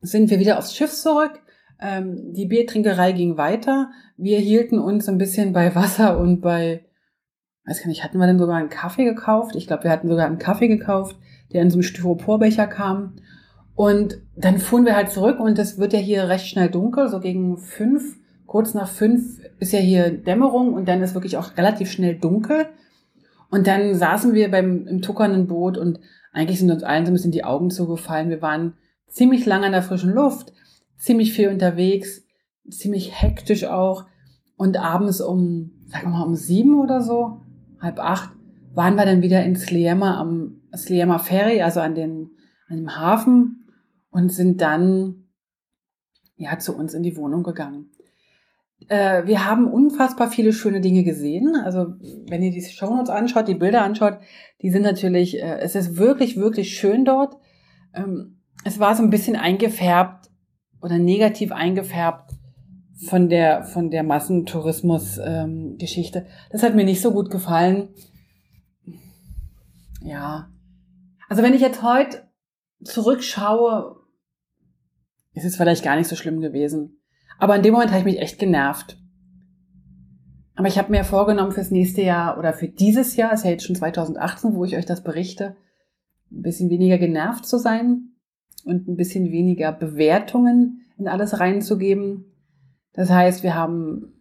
sind 0.00 0.30
wir 0.30 0.38
wieder 0.38 0.58
aufs 0.58 0.74
Schiff 0.74 0.92
zurück. 0.92 1.40
Ähm, 1.80 2.32
die 2.32 2.46
Biertrinkerei 2.46 3.12
ging 3.12 3.36
weiter. 3.36 3.90
Wir 4.16 4.38
hielten 4.38 4.78
uns 4.78 5.08
ein 5.08 5.18
bisschen 5.18 5.52
bei 5.52 5.74
Wasser 5.74 6.18
und 6.18 6.40
bei 6.40 6.84
weiß 7.66 7.80
gar 7.80 7.88
nicht, 7.88 8.04
hatten 8.04 8.18
wir 8.18 8.26
denn 8.26 8.38
sogar 8.38 8.56
einen 8.56 8.68
Kaffee 8.68 9.04
gekauft? 9.04 9.56
Ich 9.56 9.66
glaube, 9.66 9.84
wir 9.84 9.90
hatten 9.90 10.08
sogar 10.08 10.26
einen 10.26 10.38
Kaffee 10.38 10.68
gekauft, 10.68 11.16
der 11.52 11.62
in 11.62 11.70
so 11.70 11.76
einem 11.76 11.82
Styroporbecher 11.82 12.66
kam. 12.66 13.14
Und 13.74 14.22
dann 14.36 14.58
fuhren 14.58 14.84
wir 14.84 14.94
halt 14.94 15.10
zurück 15.10 15.40
und 15.40 15.58
es 15.58 15.78
wird 15.78 15.92
ja 15.92 15.98
hier 15.98 16.28
recht 16.28 16.46
schnell 16.46 16.68
dunkel, 16.68 17.08
so 17.08 17.18
gegen 17.18 17.56
fünf, 17.58 18.16
kurz 18.46 18.74
nach 18.74 18.88
fünf 18.88 19.40
ist 19.58 19.72
ja 19.72 19.80
hier 19.80 20.10
Dämmerung 20.10 20.74
und 20.74 20.86
dann 20.86 21.02
ist 21.02 21.14
wirklich 21.14 21.36
auch 21.36 21.56
relativ 21.56 21.90
schnell 21.90 22.16
dunkel. 22.16 22.66
Und 23.50 23.66
dann 23.66 23.94
saßen 23.94 24.34
wir 24.34 24.50
beim 24.50 24.86
im 24.86 25.02
tuckernden 25.02 25.46
Boot 25.46 25.78
und 25.78 26.00
eigentlich 26.34 26.58
sind 26.58 26.70
uns 26.70 26.82
allen 26.82 27.06
so 27.06 27.12
ein 27.12 27.14
bisschen 27.14 27.32
die 27.32 27.44
Augen 27.44 27.70
zugefallen. 27.70 28.28
Wir 28.28 28.42
waren 28.42 28.74
ziemlich 29.08 29.46
lange 29.46 29.66
an 29.66 29.72
der 29.72 29.82
frischen 29.82 30.12
Luft, 30.12 30.52
ziemlich 30.98 31.32
viel 31.32 31.48
unterwegs, 31.48 32.24
ziemlich 32.68 33.22
hektisch 33.22 33.64
auch. 33.64 34.04
Und 34.56 34.76
abends 34.76 35.20
um, 35.20 35.70
sagen 35.86 36.06
wir 36.06 36.18
mal, 36.18 36.24
um 36.24 36.34
sieben 36.34 36.80
oder 36.80 37.00
so, 37.00 37.40
halb 37.80 37.98
acht, 38.00 38.30
waren 38.74 38.96
wir 38.96 39.06
dann 39.06 39.22
wieder 39.22 39.44
in 39.44 39.54
Sliema 39.54 40.20
am 40.20 40.60
Sliema 40.76 41.18
Ferry, 41.18 41.62
also 41.62 41.80
an, 41.80 41.94
den, 41.94 42.30
an 42.68 42.76
dem 42.76 42.96
Hafen 42.96 43.68
und 44.10 44.32
sind 44.32 44.60
dann 44.60 45.26
ja 46.36 46.58
zu 46.58 46.76
uns 46.76 46.94
in 46.94 47.04
die 47.04 47.16
Wohnung 47.16 47.44
gegangen. 47.44 47.90
Äh, 48.88 49.26
wir 49.26 49.46
haben 49.46 49.66
unfassbar 49.66 50.30
viele 50.30 50.52
schöne 50.52 50.80
Dinge 50.80 51.04
gesehen. 51.04 51.56
Also 51.56 51.94
wenn 52.28 52.42
ihr 52.42 52.50
die 52.50 52.62
Shownotes 52.62 53.10
anschaut, 53.10 53.48
die 53.48 53.54
Bilder 53.54 53.82
anschaut, 53.82 54.18
die 54.62 54.70
sind 54.70 54.82
natürlich, 54.82 55.38
äh, 55.38 55.58
es 55.60 55.74
ist 55.74 55.96
wirklich, 55.96 56.36
wirklich 56.36 56.76
schön 56.76 57.04
dort. 57.04 57.36
Ähm, 57.94 58.40
es 58.64 58.78
war 58.78 58.94
so 58.94 59.02
ein 59.02 59.10
bisschen 59.10 59.36
eingefärbt 59.36 60.30
oder 60.80 60.98
negativ 60.98 61.52
eingefärbt 61.52 62.32
von 63.08 63.28
der, 63.28 63.64
von 63.64 63.90
der 63.90 64.02
Massentourismus-Geschichte. 64.02 66.18
Ähm, 66.20 66.26
das 66.50 66.62
hat 66.62 66.74
mir 66.74 66.84
nicht 66.84 67.00
so 67.00 67.12
gut 67.12 67.30
gefallen. 67.30 67.88
Ja. 70.02 70.50
Also 71.28 71.42
wenn 71.42 71.54
ich 71.54 71.62
jetzt 71.62 71.82
heute 71.82 72.28
zurückschaue, 72.82 73.96
ist 75.32 75.44
es 75.44 75.56
vielleicht 75.56 75.82
gar 75.82 75.96
nicht 75.96 76.08
so 76.08 76.16
schlimm 76.16 76.40
gewesen. 76.40 77.00
Aber 77.38 77.56
in 77.56 77.62
dem 77.62 77.72
Moment 77.72 77.90
habe 77.90 78.00
ich 78.00 78.04
mich 78.04 78.18
echt 78.20 78.38
genervt. 78.38 78.98
Aber 80.56 80.68
ich 80.68 80.78
habe 80.78 80.90
mir 80.90 81.04
vorgenommen 81.04 81.52
fürs 81.52 81.70
nächste 81.70 82.02
Jahr 82.02 82.38
oder 82.38 82.52
für 82.52 82.68
dieses 82.68 83.16
Jahr, 83.16 83.32
ist 83.32 83.44
ja 83.44 83.50
jetzt 83.50 83.64
schon 83.64 83.76
2018, 83.76 84.54
wo 84.54 84.64
ich 84.64 84.76
euch 84.76 84.86
das 84.86 85.02
berichte, 85.02 85.56
ein 86.30 86.42
bisschen 86.42 86.70
weniger 86.70 86.98
genervt 86.98 87.46
zu 87.46 87.58
sein 87.58 88.10
und 88.64 88.88
ein 88.88 88.96
bisschen 88.96 89.30
weniger 89.30 89.72
Bewertungen 89.72 90.82
in 90.96 91.08
alles 91.08 91.40
reinzugeben. 91.40 92.24
Das 92.92 93.10
heißt, 93.10 93.42
wir 93.42 93.54
haben, 93.56 94.12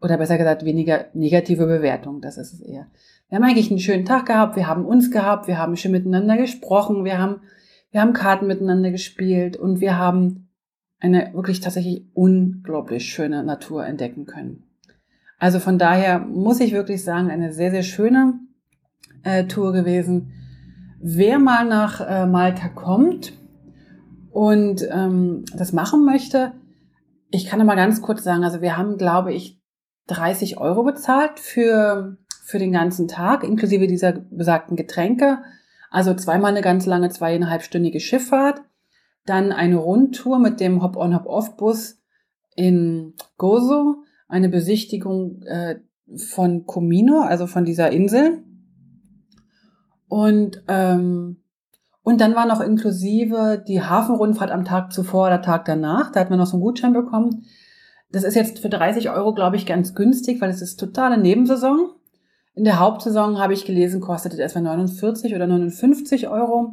oder 0.00 0.16
besser 0.16 0.38
gesagt, 0.38 0.64
weniger 0.64 1.06
negative 1.12 1.66
Bewertung, 1.66 2.20
das 2.20 2.38
ist 2.38 2.54
es 2.54 2.60
eher. 2.60 2.86
Wir 3.28 3.36
haben 3.36 3.44
eigentlich 3.44 3.70
einen 3.70 3.80
schönen 3.80 4.04
Tag 4.04 4.26
gehabt, 4.26 4.56
wir 4.56 4.68
haben 4.68 4.84
uns 4.84 5.10
gehabt, 5.10 5.48
wir 5.48 5.58
haben 5.58 5.76
schön 5.76 5.92
miteinander 5.92 6.36
gesprochen, 6.36 7.04
wir 7.04 7.18
haben, 7.18 7.40
wir 7.90 8.00
haben 8.00 8.12
Karten 8.12 8.46
miteinander 8.46 8.90
gespielt 8.90 9.56
und 9.56 9.80
wir 9.80 9.98
haben 9.98 10.51
eine 11.02 11.34
wirklich 11.34 11.60
tatsächlich 11.60 12.06
unglaublich 12.14 13.12
schöne 13.12 13.42
Natur 13.42 13.84
entdecken 13.84 14.24
können. 14.24 14.62
Also 15.38 15.58
von 15.58 15.76
daher 15.76 16.20
muss 16.20 16.60
ich 16.60 16.72
wirklich 16.72 17.02
sagen, 17.02 17.28
eine 17.28 17.52
sehr, 17.52 17.72
sehr 17.72 17.82
schöne 17.82 18.34
äh, 19.24 19.46
Tour 19.46 19.72
gewesen. 19.72 20.32
Wer 21.00 21.40
mal 21.40 21.66
nach 21.66 22.00
äh, 22.00 22.26
Malta 22.26 22.68
kommt 22.68 23.32
und 24.30 24.86
ähm, 24.92 25.44
das 25.56 25.72
machen 25.72 26.04
möchte, 26.04 26.52
ich 27.32 27.46
kann 27.46 27.66
mal 27.66 27.74
ganz 27.74 28.00
kurz 28.00 28.22
sagen, 28.22 28.44
also 28.44 28.60
wir 28.60 28.76
haben, 28.76 28.96
glaube 28.96 29.32
ich, 29.32 29.60
30 30.06 30.58
Euro 30.58 30.84
bezahlt 30.84 31.40
für, 31.40 32.16
für 32.44 32.60
den 32.60 32.70
ganzen 32.70 33.08
Tag, 33.08 33.42
inklusive 33.42 33.88
dieser 33.88 34.12
besagten 34.12 34.76
Getränke. 34.76 35.38
Also 35.90 36.14
zweimal 36.14 36.52
eine 36.52 36.62
ganz 36.62 36.86
lange 36.86 37.10
zweieinhalbstündige 37.10 37.98
Schifffahrt, 37.98 38.62
dann 39.24 39.52
eine 39.52 39.76
Rundtour 39.76 40.38
mit 40.38 40.60
dem 40.60 40.82
Hop-on-Hop-off-Bus 40.82 41.98
in 42.56 43.14
Gozo, 43.36 44.02
eine 44.28 44.48
Besichtigung 44.48 45.42
äh, 45.42 45.80
von 46.16 46.66
Comino, 46.66 47.20
also 47.20 47.46
von 47.46 47.64
dieser 47.64 47.90
Insel. 47.90 48.42
Und 50.08 50.62
ähm, 50.68 51.42
und 52.02 52.20
dann 52.20 52.34
war 52.34 52.46
noch 52.46 52.60
inklusive 52.60 53.62
die 53.66 53.80
Hafenrundfahrt 53.80 54.50
am 54.50 54.64
Tag 54.64 54.92
zuvor 54.92 55.28
oder 55.28 55.40
Tag 55.40 55.64
danach. 55.64 56.10
Da 56.10 56.20
hat 56.20 56.30
man 56.30 56.38
noch 56.38 56.46
so 56.46 56.56
einen 56.56 56.62
Gutschein 56.62 56.92
bekommen. 56.92 57.44
Das 58.10 58.24
ist 58.24 58.34
jetzt 58.34 58.58
für 58.58 58.68
30 58.68 59.10
Euro, 59.10 59.32
glaube 59.32 59.56
ich, 59.56 59.66
ganz 59.66 59.94
günstig, 59.94 60.40
weil 60.40 60.50
es 60.50 60.60
ist 60.60 60.78
totale 60.78 61.16
Nebensaison. 61.16 61.90
In 62.54 62.64
der 62.64 62.80
Hauptsaison 62.80 63.38
habe 63.38 63.54
ich 63.54 63.64
gelesen, 63.64 64.00
kostet 64.00 64.34
es 64.34 64.38
etwa 64.40 64.60
49 64.60 65.34
oder 65.34 65.46
59 65.46 66.28
Euro. 66.28 66.72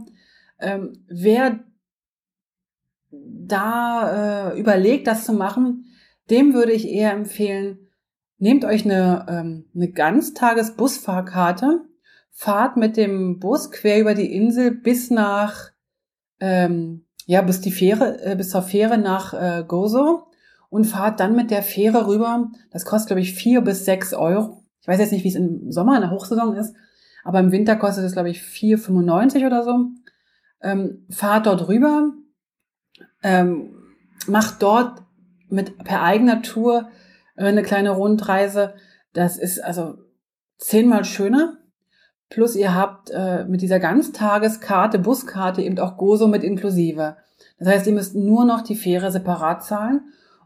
Ähm, 0.60 1.06
wer 1.08 1.60
da 3.12 4.52
äh, 4.52 4.60
überlegt, 4.60 5.08
das 5.08 5.26
zu 5.26 5.34
machen, 5.34 5.86
dem 6.30 6.54
würde 6.54 6.72
ich 6.72 6.88
eher 6.88 7.14
empfehlen, 7.14 7.88
nehmt 8.38 8.66
euch 8.66 8.86
eine, 8.86 9.26
ähm, 9.30 9.66
eine 9.74 9.92
Ganztages-Busfahrkarte 9.92 11.82
fahrt 12.40 12.78
mit 12.78 12.96
dem 12.96 13.38
Bus 13.40 13.70
quer 13.70 14.00
über 14.00 14.14
die 14.14 14.34
Insel 14.34 14.72
bis 14.72 15.12
nach, 15.12 15.72
ähm, 16.40 17.06
ja, 17.26 17.42
bis 17.42 17.60
die 17.60 17.72
Fähre, 17.72 18.24
äh, 18.24 18.38
bis 18.38 18.50
zur 18.50 18.62
Fähre 18.62 18.98
nach 18.98 19.34
äh, 19.34 19.66
Gozo 19.68 20.24
und 20.70 20.86
fahrt 20.86 21.20
dann 21.20 21.36
mit 21.36 21.52
der 21.52 21.64
Fähre 21.64 22.08
rüber. 22.08 22.50
Das 22.72 22.86
kostet, 22.86 23.08
glaube 23.08 23.20
ich, 23.20 23.34
vier 23.34 23.60
bis 23.60 23.84
sechs 23.84 24.14
Euro. 24.14 24.64
Ich 24.82 24.88
weiß 24.88 25.00
jetzt 25.00 25.12
nicht, 25.12 25.26
wie 25.26 25.30
es 25.30 25.36
im 25.36 25.70
Sommer 25.70 25.96
in 25.96 26.02
der 26.02 26.12
Hochsaison 26.12 26.56
ist, 26.56 26.74
aber 27.26 27.42
im 27.42 27.52
Winter 27.52 27.76
kostet 27.76 28.06
es, 28.06 28.14
glaube 28.14 28.30
ich, 28.30 28.40
4,95 28.40 29.46
oder 29.46 29.64
so. 29.64 29.90
Ähm, 30.62 31.06
fahrt 31.10 31.46
dort 31.46 31.68
rüber, 31.68 32.14
ähm, 33.24 33.72
macht 34.28 34.62
dort 34.62 35.04
mit 35.50 35.78
per 35.84 36.02
eigener 36.04 36.42
Tour 36.42 36.90
äh, 37.36 37.46
eine 37.46 37.64
kleine 37.64 37.92
Rundreise. 37.92 38.76
Das 39.14 39.38
ist 39.38 39.64
also 39.64 39.96
zehnmal 40.58 41.06
schöner. 41.06 41.58
Plus 42.30 42.56
ihr 42.56 42.76
habt 42.76 43.10
äh, 43.10 43.46
mit 43.46 43.62
dieser 43.62 43.80
Ganztageskarte, 43.80 45.00
Buskarte 45.00 45.64
eben 45.64 45.80
auch 45.80 45.98
Gozo 45.98 46.28
mit 46.28 46.44
inklusive. 46.44 47.18
Das 47.58 47.68
heißt, 47.68 47.88
ihr 47.88 47.94
müsst 47.94 48.16
nur 48.16 48.46
noch 48.46 48.62
die 48.62 48.76
Fähre 48.76 49.12
separat 49.12 49.64
zahlen 49.64 50.02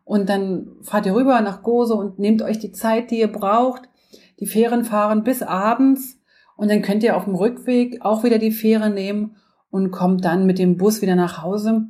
und 0.06 0.30
dann 0.30 0.78
fahrt 0.82 1.06
ihr 1.06 1.16
rüber 1.16 1.40
nach 1.42 1.62
Gozo 1.62 1.96
und 1.96 2.20
nehmt 2.20 2.42
euch 2.42 2.60
die 2.60 2.72
Zeit, 2.72 3.12
die 3.12 3.20
ihr 3.20 3.32
braucht. 3.32 3.84
Die 4.40 4.46
Fähren 4.46 4.86
fahren 4.86 5.24
bis 5.24 5.42
abends 5.44 6.20
und 6.56 6.70
dann 6.70 6.82
könnt 6.82 7.04
ihr 7.04 7.18
auf 7.18 7.26
dem 7.26 7.36
Rückweg 7.36 8.00
auch 8.02 8.24
wieder 8.24 8.38
die 8.38 8.52
Fähre 8.52 8.90
nehmen 8.90 9.36
und 9.70 9.92
kommt 9.92 10.24
dann 10.24 10.46
mit 10.46 10.60
dem 10.60 10.78
Bus 10.78 11.02
wieder 11.02 11.16
nach 11.16 11.42
Hause. 11.42 11.88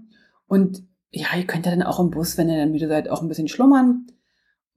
Und 0.53 0.83
ja, 1.10 1.29
ihr 1.36 1.48
könnt 1.48 1.65
ja 1.65 1.72
dann 1.72 1.81
auch 1.81 2.00
im 2.00 2.12
Bus, 2.12 2.38
wenn 2.38 2.48
ihr 2.48 2.57
dann 2.57 2.69
müde 2.69 2.88
seid, 2.88 3.10
auch 3.10 3.24
ein 3.24 3.27
bisschen 3.27 3.48
schlummern. 3.48 4.05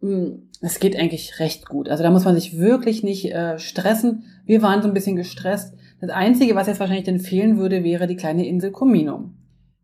Hm, 0.00 0.48
es 0.62 0.80
geht 0.80 0.96
eigentlich 0.96 1.38
recht 1.38 1.68
gut. 1.68 1.90
Also 1.90 2.02
da 2.02 2.10
muss 2.10 2.24
man 2.24 2.34
sich 2.34 2.56
wirklich 2.56 3.02
nicht 3.02 3.30
äh, 3.30 3.58
stressen. 3.58 4.24
Wir 4.46 4.62
waren 4.62 4.80
so 4.80 4.88
ein 4.88 4.94
bisschen 4.94 5.16
gestresst. 5.16 5.74
Das 6.00 6.08
Einzige, 6.08 6.54
was 6.54 6.66
jetzt 6.66 6.80
wahrscheinlich 6.80 7.04
dann 7.04 7.18
fehlen 7.18 7.58
würde, 7.58 7.84
wäre 7.84 8.06
die 8.06 8.16
kleine 8.16 8.46
Insel 8.46 8.70
Comino. 8.70 9.32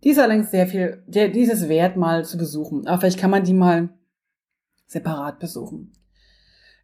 Die 0.03 0.09
ist 0.09 0.19
allerdings 0.19 0.51
sehr 0.51 0.67
viel, 0.67 1.03
der, 1.07 1.29
dieses 1.29 1.69
wert 1.69 1.99
mal 1.99 2.25
zu 2.25 2.39
besuchen. 2.39 2.87
Aber 2.87 3.01
vielleicht 3.01 3.19
kann 3.19 3.31
man 3.31 3.45
die 3.45 3.53
mal 3.53 3.91
separat 4.87 5.41
besuchen. 5.41 5.93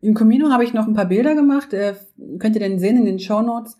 In 0.02 0.12
Comino 0.12 0.50
habe 0.50 0.64
ich 0.64 0.74
noch 0.74 0.86
ein 0.86 0.94
paar 0.94 1.08
Bilder 1.08 1.34
gemacht. 1.34 1.72
Äh, 1.72 1.94
könnt 2.38 2.56
ihr 2.56 2.60
denn 2.60 2.78
sehen 2.78 2.98
in 2.98 3.06
den 3.06 3.20
Show 3.20 3.40
Notes. 3.40 3.78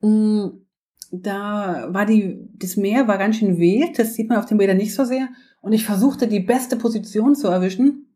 Hm, 0.00 0.64
da 1.10 1.88
war 1.90 2.06
die, 2.06 2.48
das 2.58 2.76
Meer 2.76 3.08
war 3.08 3.18
ganz 3.18 3.36
schön 3.36 3.58
wild. 3.58 3.98
Das 3.98 4.14
sieht 4.14 4.28
man 4.28 4.38
auf 4.38 4.46
den 4.46 4.58
Bildern 4.58 4.76
nicht 4.76 4.94
so 4.94 5.04
sehr. 5.04 5.28
Und 5.60 5.72
ich 5.72 5.84
versuchte, 5.84 6.28
die 6.28 6.40
beste 6.40 6.76
Position 6.76 7.34
zu 7.34 7.48
erwischen 7.48 8.08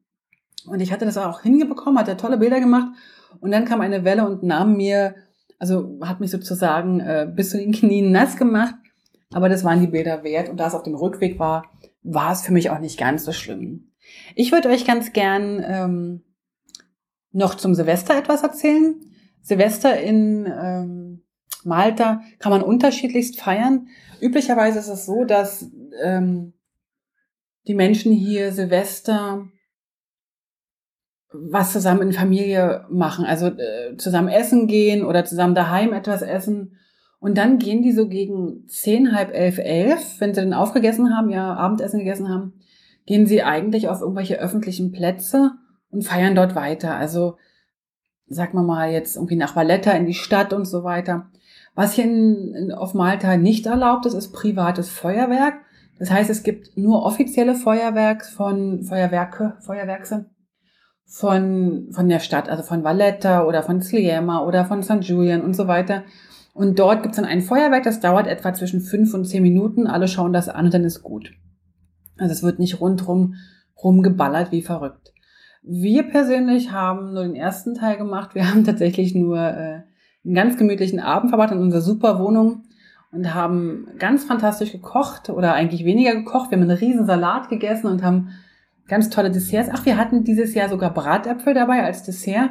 und 0.67 0.81
ich 0.81 0.93
hatte 0.93 1.05
das 1.05 1.17
auch 1.19 1.43
hingebekommen, 1.43 1.99
hatte 1.99 2.17
tolle 2.17 2.39
Bilder 2.39 2.61
gemacht. 2.61 2.93
Und 3.41 3.51
dann 3.51 3.65
kam 3.65 3.81
eine 3.81 4.05
Welle 4.05 4.27
und 4.27 4.43
nahm 4.43 4.77
mir, 4.77 5.15
also 5.59 5.99
hat 6.03 6.21
mich 6.21 6.31
sozusagen 6.31 7.01
äh, 7.01 7.31
bis 7.35 7.51
zu 7.51 7.59
den 7.59 7.73
Knien 7.73 8.13
nass 8.13 8.37
gemacht. 8.37 8.75
Aber 9.33 9.49
das 9.49 9.65
waren 9.65 9.81
die 9.81 9.87
Bilder 9.87 10.23
wert. 10.23 10.49
Und 10.49 10.59
da 10.59 10.67
es 10.67 10.75
auf 10.75 10.83
dem 10.83 10.95
Rückweg 10.95 11.39
war, 11.39 11.65
war 12.03 12.33
es 12.33 12.43
für 12.43 12.53
mich 12.53 12.71
auch 12.71 12.79
nicht 12.79 12.99
ganz 12.99 13.25
so 13.25 13.33
schlimm. 13.33 13.93
Ich 14.35 14.53
würde 14.53 14.69
euch 14.69 14.85
ganz 14.85 15.13
gern 15.13 15.65
ähm, 15.67 16.23
noch 17.33 17.55
zum 17.55 17.75
Silvester 17.75 18.17
etwas 18.17 18.43
erzählen. 18.43 18.95
Silvester 19.41 19.99
in 20.01 20.47
ähm, 20.47 21.02
Malta 21.67 22.23
kann 22.39 22.53
man 22.53 22.63
unterschiedlichst 22.63 23.41
feiern. 23.41 23.89
Üblicherweise 24.21 24.79
ist 24.79 24.89
es 24.89 25.07
so, 25.07 25.25
dass 25.25 25.71
ähm, 26.03 26.53
die 27.67 27.75
Menschen 27.75 28.13
hier 28.13 28.53
Silvester 28.53 29.47
was 31.35 31.73
zusammen 31.73 32.03
in 32.03 32.13
Familie 32.13 32.85
machen, 32.91 33.25
also 33.25 33.47
äh, 33.47 33.97
zusammen 33.97 34.29
essen 34.29 34.67
gehen 34.67 35.05
oder 35.05 35.25
zusammen 35.25 35.55
daheim 35.55 35.93
etwas 35.93 36.23
essen. 36.23 36.77
Und 37.21 37.39
dann 37.39 37.59
gehen 37.59 37.83
die 37.83 37.93
so 37.93 38.09
gegen 38.09 38.67
zehn, 38.69 39.15
halb 39.15 39.33
elf, 39.33 39.59
elf, 39.59 40.21
wenn 40.21 40.35
sie 40.35 40.41
dann 40.41 40.53
aufgegessen 40.53 41.17
haben, 41.17 41.31
ihr 41.31 41.41
Abendessen 41.41 42.01
gegessen 42.01 42.29
haben, 42.29 42.55
gehen 43.07 43.27
sie 43.27 43.43
eigentlich 43.43 43.89
auf 43.89 44.01
irgendwelche 44.01 44.39
öffentlichen 44.41 44.93
Plätze 44.93 45.53
und 45.91 46.03
feiern 46.03 46.35
dort 46.35 46.55
weiter. 46.55 46.97
Also 46.97 47.37
sag 48.27 48.55
mal 48.55 48.65
mal 48.65 48.91
jetzt 48.91 49.17
irgendwie 49.17 49.37
nach 49.37 49.57
Valletta 49.57 49.93
in 49.93 50.07
die 50.07 50.15
Stadt 50.15 50.53
und 50.53 50.65
so 50.65 50.85
weiter. 50.85 51.31
Was 51.75 51.95
hier 51.95 52.05
in, 52.05 52.55
in, 52.55 52.73
auf 52.73 52.95
Malta 52.95 53.37
nicht 53.37 53.67
erlaubt 53.67 54.07
ist, 54.07 54.15
ist 54.15 54.33
privates 54.33 54.91
Feuerwerk. 54.91 55.55
Das 55.99 56.11
heißt, 56.11 56.31
es 56.31 56.43
gibt 56.43 56.77
nur 56.77 57.05
offizielle 57.05 57.55
Feuerwerks 57.55 58.31
von 58.31 58.83
Feuerwerke, 58.83 59.57
Feuerwerkse 59.61 60.27
von, 61.07 61.89
von 61.91 62.09
der 62.09 62.21
Stadt, 62.21 62.49
also 62.49 62.63
von 62.63 62.85
Valletta 62.85 63.45
oder 63.45 63.63
von 63.63 63.83
Sliema 63.83 64.45
oder 64.45 64.65
von 64.65 64.83
St. 64.83 65.03
Julian 65.03 65.43
und 65.43 65.55
so 65.55 65.69
weiter. 65.69 66.05
Und 66.55 66.79
dort 66.79 67.03
gibt's 67.03 67.17
dann 67.17 67.27
ein 67.27 67.41
Feuerwerk, 67.41 67.85
das 67.85 68.01
dauert 68.01 68.27
etwa 68.27 68.53
zwischen 68.53 68.81
fünf 68.81 69.15
und 69.15 69.25
zehn 69.25 69.43
Minuten. 69.43 69.87
Alle 69.87 70.09
schauen 70.09 70.33
das 70.33 70.49
an 70.49 70.67
und 70.67 70.75
dann 70.75 70.85
ist 70.85 71.03
gut. 71.03 71.33
Also 72.19 72.33
es 72.33 72.43
wird 72.43 72.59
nicht 72.59 72.81
rundrum 72.81 73.35
rumgeballert 73.83 74.53
wie 74.53 74.63
verrückt. 74.63 75.13
Wir 75.63 76.03
persönlich 76.03 76.73
haben 76.73 77.15
nur 77.15 77.23
den 77.23 77.37
ersten 77.37 77.75
Teil 77.75 77.97
gemacht. 77.97 78.35
Wir 78.35 78.51
haben 78.51 78.65
tatsächlich 78.65 79.15
nur 79.15 79.39
äh, 79.39 79.83
einen 80.25 80.35
ganz 80.35 80.57
gemütlichen 80.57 81.01
Abend 81.01 81.31
verbracht 81.31 81.53
in 81.53 81.59
unserer 81.59 81.81
super 81.81 82.19
Wohnung 82.19 82.65
und 83.11 83.35
haben 83.35 83.89
ganz 83.99 84.25
fantastisch 84.25 84.73
gekocht 84.73 85.29
oder 85.29 85.55
eigentlich 85.55 85.85
weniger 85.85 86.15
gekocht. 86.15 86.51
Wir 86.51 86.59
haben 86.59 86.69
einen 86.69 86.79
riesen 86.79 87.07
Salat 87.07 87.49
gegessen 87.49 87.87
und 87.87 88.03
haben 88.03 88.31
ganz 88.89 89.11
tolle 89.11 89.31
Desserts. 89.31 89.71
Ach, 89.73 89.85
wir 89.85 89.97
hatten 89.97 90.25
dieses 90.25 90.55
Jahr 90.55 90.69
sogar 90.69 90.93
Bratäpfel 90.93 91.55
dabei 91.55 91.85
als 91.85 92.03
Dessert, 92.03 92.51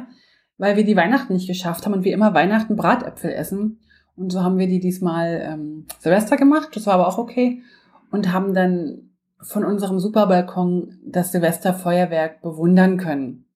weil 0.58 0.76
wir 0.76 0.84
die 0.84 0.96
Weihnachten 0.96 1.32
nicht 1.32 1.48
geschafft 1.48 1.84
haben 1.84 1.94
und 1.94 2.04
wir 2.04 2.14
immer 2.14 2.34
Weihnachten 2.34 2.76
Bratäpfel 2.76 3.30
essen. 3.30 3.80
Und 4.16 4.30
so 4.30 4.42
haben 4.42 4.58
wir 4.58 4.68
die 4.68 4.80
diesmal 4.80 5.42
ähm, 5.44 5.86
Silvester 5.98 6.36
gemacht, 6.36 6.70
das 6.74 6.86
war 6.86 6.94
aber 6.94 7.08
auch 7.08 7.18
okay. 7.18 7.62
Und 8.10 8.32
haben 8.32 8.54
dann 8.54 9.10
von 9.40 9.64
unserem 9.64 9.98
Superbalkon 9.98 10.98
das 11.04 11.32
Silvesterfeuerwerk 11.32 12.42
bewundern 12.42 12.98
können. 12.98 13.46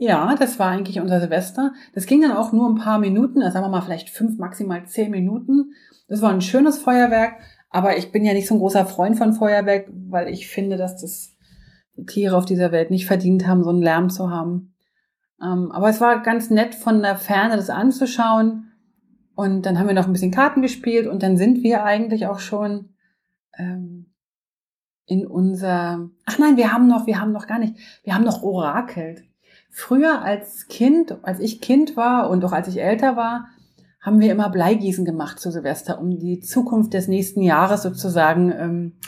Ja, 0.00 0.36
das 0.36 0.60
war 0.60 0.68
eigentlich 0.68 1.00
unser 1.00 1.20
Silvester. 1.20 1.72
Das 1.92 2.06
ging 2.06 2.22
dann 2.22 2.32
auch 2.32 2.52
nur 2.52 2.68
ein 2.68 2.76
paar 2.76 3.00
Minuten, 3.00 3.42
also 3.42 3.54
sagen 3.54 3.66
wir 3.66 3.70
mal 3.70 3.80
vielleicht 3.80 4.10
fünf, 4.10 4.38
maximal 4.38 4.86
zehn 4.86 5.10
Minuten. 5.10 5.72
Das 6.06 6.22
war 6.22 6.30
ein 6.30 6.40
schönes 6.40 6.78
Feuerwerk, 6.78 7.34
aber 7.68 7.98
ich 7.98 8.12
bin 8.12 8.24
ja 8.24 8.32
nicht 8.32 8.46
so 8.46 8.54
ein 8.54 8.60
großer 8.60 8.86
Freund 8.86 9.18
von 9.18 9.32
Feuerwerk, 9.32 9.88
weil 10.08 10.28
ich 10.28 10.46
finde, 10.46 10.76
dass 10.76 11.00
das 11.00 11.36
die 11.96 12.06
Tiere 12.06 12.36
auf 12.36 12.44
dieser 12.44 12.70
Welt 12.70 12.92
nicht 12.92 13.06
verdient 13.06 13.48
haben, 13.48 13.64
so 13.64 13.70
einen 13.70 13.82
Lärm 13.82 14.08
zu 14.08 14.30
haben. 14.30 14.72
Ähm, 15.42 15.72
aber 15.72 15.88
es 15.88 16.00
war 16.00 16.22
ganz 16.22 16.48
nett 16.48 16.76
von 16.76 17.02
der 17.02 17.16
Ferne 17.16 17.56
das 17.56 17.68
anzuschauen. 17.68 18.70
Und 19.34 19.66
dann 19.66 19.78
haben 19.78 19.88
wir 19.88 19.94
noch 19.94 20.06
ein 20.06 20.12
bisschen 20.12 20.30
Karten 20.30 20.62
gespielt 20.62 21.06
und 21.08 21.22
dann 21.22 21.36
sind 21.36 21.62
wir 21.62 21.84
eigentlich 21.84 22.26
auch 22.26 22.38
schon 22.38 22.94
ähm, 23.56 24.12
in 25.06 25.26
unser. 25.26 26.08
Ach 26.24 26.38
nein, 26.38 26.56
wir 26.56 26.72
haben 26.72 26.86
noch, 26.86 27.06
wir 27.06 27.20
haben 27.20 27.32
noch 27.32 27.46
gar 27.46 27.58
nicht, 27.58 27.74
wir 28.04 28.14
haben 28.14 28.24
noch 28.24 28.42
orakelt. 28.42 29.27
Früher 29.80 30.22
als 30.22 30.66
Kind, 30.66 31.18
als 31.22 31.38
ich 31.38 31.60
Kind 31.60 31.96
war 31.96 32.30
und 32.30 32.44
auch 32.44 32.50
als 32.50 32.66
ich 32.66 32.80
älter 32.82 33.14
war, 33.14 33.46
haben 34.00 34.18
wir 34.18 34.32
immer 34.32 34.50
Bleigießen 34.50 35.04
gemacht 35.04 35.38
zu 35.38 35.52
Silvester, 35.52 36.00
um 36.00 36.18
die 36.18 36.40
Zukunft 36.40 36.94
des 36.94 37.06
nächsten 37.06 37.42
Jahres 37.42 37.84
sozusagen, 37.84 38.50
ähm, 38.50 38.98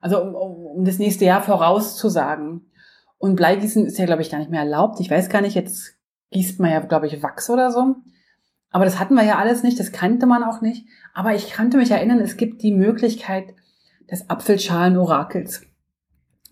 also 0.00 0.20
um, 0.20 0.34
um, 0.34 0.66
um 0.78 0.84
das 0.84 0.98
nächste 0.98 1.24
Jahr 1.24 1.42
vorauszusagen. 1.42 2.72
Und 3.18 3.36
Bleigießen 3.36 3.86
ist 3.86 3.98
ja, 3.98 4.04
glaube 4.04 4.20
ich, 4.20 4.28
gar 4.28 4.38
nicht 4.38 4.50
mehr 4.50 4.62
erlaubt. 4.62 4.98
Ich 4.98 5.08
weiß 5.08 5.28
gar 5.28 5.42
nicht, 5.42 5.54
jetzt 5.54 5.94
gießt 6.32 6.58
man 6.58 6.72
ja, 6.72 6.80
glaube 6.80 7.06
ich, 7.06 7.22
Wachs 7.22 7.48
oder 7.48 7.70
so. 7.70 7.94
Aber 8.70 8.84
das 8.84 8.98
hatten 8.98 9.14
wir 9.14 9.22
ja 9.22 9.38
alles 9.38 9.62
nicht, 9.62 9.78
das 9.78 9.92
kannte 9.92 10.26
man 10.26 10.42
auch 10.42 10.60
nicht. 10.60 10.88
Aber 11.14 11.36
ich 11.36 11.52
kannte 11.52 11.76
mich 11.76 11.92
erinnern, 11.92 12.18
es 12.18 12.36
gibt 12.36 12.62
die 12.62 12.72
Möglichkeit 12.72 13.54
des 14.10 14.28
Apfelschalen-Orakels. 14.28 15.62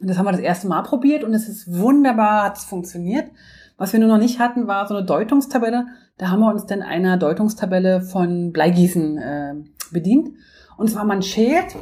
Und 0.01 0.09
das 0.09 0.17
haben 0.17 0.27
wir 0.27 0.33
das 0.33 0.41
erste 0.41 0.69
Mal 0.69 0.83
probiert 0.83 1.25
und 1.25 1.35
es 1.35 1.49
ist 1.49 1.77
wunderbar, 1.77 2.45
hat 2.45 2.59
es 2.59 2.65
funktioniert. 2.65 3.31
Was 3.77 3.93
wir 3.93 4.01
nur 4.01 4.09
noch 4.09 4.19
nicht 4.19 4.39
hatten, 4.39 4.67
war 4.67 4.87
so 4.87 4.95
eine 4.95 5.05
Deutungstabelle. 5.05 5.87
Da 6.17 6.31
haben 6.31 6.41
wir 6.41 6.51
uns 6.51 6.67
dann 6.67 6.83
einer 6.83 7.17
Deutungstabelle 7.17 8.03
von 8.03 8.53
Bleigießen 8.53 9.19
äh, 9.19 9.55
bedient. 9.91 10.31
Und 10.77 10.91
zwar 10.91 11.05
man 11.05 11.23
schält 11.23 11.77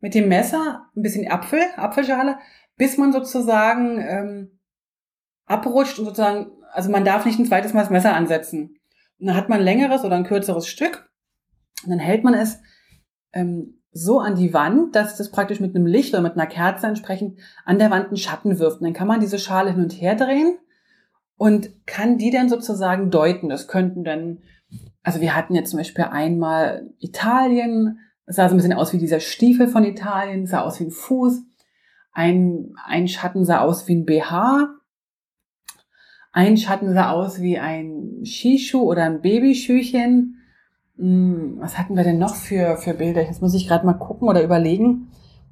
mit 0.00 0.14
dem 0.14 0.28
Messer 0.28 0.86
ein 0.96 1.02
bisschen 1.02 1.30
Apfel, 1.30 1.60
Apfelschale, 1.76 2.38
bis 2.76 2.96
man 2.96 3.12
sozusagen 3.12 4.00
ähm, 4.00 4.60
abrutscht 5.44 5.98
und 5.98 6.06
sozusagen, 6.06 6.52
also 6.72 6.90
man 6.90 7.04
darf 7.04 7.26
nicht 7.26 7.38
ein 7.38 7.44
zweites 7.44 7.74
Mal 7.74 7.82
das 7.82 7.90
Messer 7.90 8.14
ansetzen. 8.14 8.78
Und 9.18 9.26
dann 9.26 9.36
hat 9.36 9.50
man 9.50 9.58
ein 9.58 9.64
längeres 9.64 10.04
oder 10.04 10.16
ein 10.16 10.24
kürzeres 10.24 10.66
Stück. 10.66 11.10
Und 11.84 11.90
dann 11.90 11.98
hält 11.98 12.24
man 12.24 12.32
es 12.32 12.60
ähm, 13.34 13.82
so 13.92 14.20
an 14.20 14.36
die 14.36 14.54
Wand, 14.54 14.96
dass 14.96 15.18
das 15.18 15.30
praktisch 15.30 15.60
mit 15.60 15.74
einem 15.74 15.84
Licht 15.84 16.14
oder 16.14 16.22
mit 16.22 16.34
einer 16.34 16.46
Kerze 16.46 16.86
entsprechend 16.86 17.38
an 17.66 17.78
der 17.78 17.90
Wand 17.90 18.06
einen 18.06 18.16
Schatten 18.16 18.58
wirft. 18.58 18.80
Und 18.80 18.84
dann 18.84 18.94
kann 18.94 19.08
man 19.08 19.20
diese 19.20 19.38
Schale 19.38 19.72
hin 19.72 19.82
und 19.82 19.92
her 19.92 20.14
drehen 20.14 20.56
und 21.40 21.70
kann 21.86 22.18
die 22.18 22.30
dann 22.30 22.50
sozusagen 22.50 23.10
deuten. 23.10 23.48
Das 23.48 23.66
könnten 23.66 24.04
dann, 24.04 24.40
also 25.02 25.22
wir 25.22 25.34
hatten 25.34 25.54
jetzt 25.54 25.70
zum 25.70 25.78
Beispiel 25.78 26.04
einmal 26.04 26.90
Italien, 26.98 27.98
es 28.26 28.36
sah 28.36 28.46
so 28.46 28.54
ein 28.54 28.58
bisschen 28.58 28.74
aus 28.74 28.92
wie 28.92 28.98
dieser 28.98 29.20
Stiefel 29.20 29.66
von 29.66 29.82
Italien, 29.84 30.46
sah 30.46 30.60
aus 30.60 30.78
wie 30.80 30.84
ein 30.84 30.90
Fuß. 30.90 31.40
Ein, 32.12 32.74
ein 32.84 33.08
Schatten 33.08 33.46
sah 33.46 33.60
aus 33.60 33.88
wie 33.88 33.94
ein 33.94 34.04
BH. 34.04 34.68
Ein 36.30 36.58
Schatten 36.58 36.92
sah 36.92 37.10
aus 37.10 37.40
wie 37.40 37.58
ein 37.58 38.22
Skischuh 38.22 38.82
oder 38.82 39.04
ein 39.04 39.22
Babyschüchen. 39.22 40.36
Hm, 40.98 41.56
was 41.58 41.78
hatten 41.78 41.96
wir 41.96 42.04
denn 42.04 42.18
noch 42.18 42.34
für, 42.34 42.76
für 42.76 42.92
Bilder? 42.92 43.22
Jetzt 43.22 43.40
muss 43.40 43.54
ich 43.54 43.66
gerade 43.66 43.86
mal 43.86 43.94
gucken 43.94 44.28
oder 44.28 44.44
überlegen. 44.44 45.08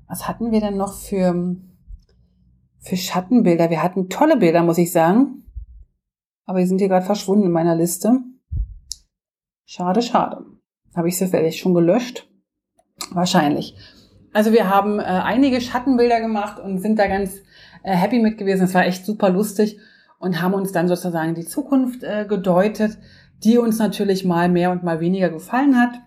Was 0.06 0.28
hatten 0.28 0.52
wir 0.52 0.60
denn 0.60 0.76
noch 0.76 0.92
für, 0.92 1.56
für 2.78 2.96
Schattenbilder? 2.98 3.70
Wir 3.70 3.82
hatten 3.82 4.10
tolle 4.10 4.36
Bilder, 4.36 4.62
muss 4.62 4.76
ich 4.76 4.92
sagen. 4.92 5.44
Aber 6.48 6.60
die 6.60 6.66
sind 6.66 6.78
hier 6.78 6.88
gerade 6.88 7.04
verschwunden 7.04 7.44
in 7.44 7.52
meiner 7.52 7.76
Liste. 7.76 8.20
Schade, 9.66 10.00
schade. 10.00 10.46
Habe 10.96 11.08
ich 11.08 11.18
sie 11.18 11.26
vielleicht 11.26 11.58
schon 11.58 11.74
gelöscht? 11.74 12.26
Wahrscheinlich. 13.10 13.76
Also 14.32 14.52
wir 14.52 14.70
haben 14.70 14.98
äh, 14.98 15.02
einige 15.02 15.60
Schattenbilder 15.60 16.22
gemacht 16.22 16.58
und 16.58 16.78
sind 16.78 16.98
da 16.98 17.06
ganz 17.06 17.36
äh, 17.82 17.94
happy 17.94 18.18
mit 18.18 18.38
gewesen. 18.38 18.64
Es 18.64 18.72
war 18.72 18.86
echt 18.86 19.04
super 19.04 19.28
lustig 19.28 19.78
und 20.18 20.40
haben 20.40 20.54
uns 20.54 20.72
dann 20.72 20.88
sozusagen 20.88 21.34
die 21.34 21.44
Zukunft 21.44 22.02
äh, 22.02 22.24
gedeutet, 22.26 22.96
die 23.44 23.58
uns 23.58 23.78
natürlich 23.78 24.24
mal 24.24 24.48
mehr 24.48 24.70
und 24.70 24.82
mal 24.82 25.00
weniger 25.00 25.28
gefallen 25.28 25.78
hat. 25.78 26.00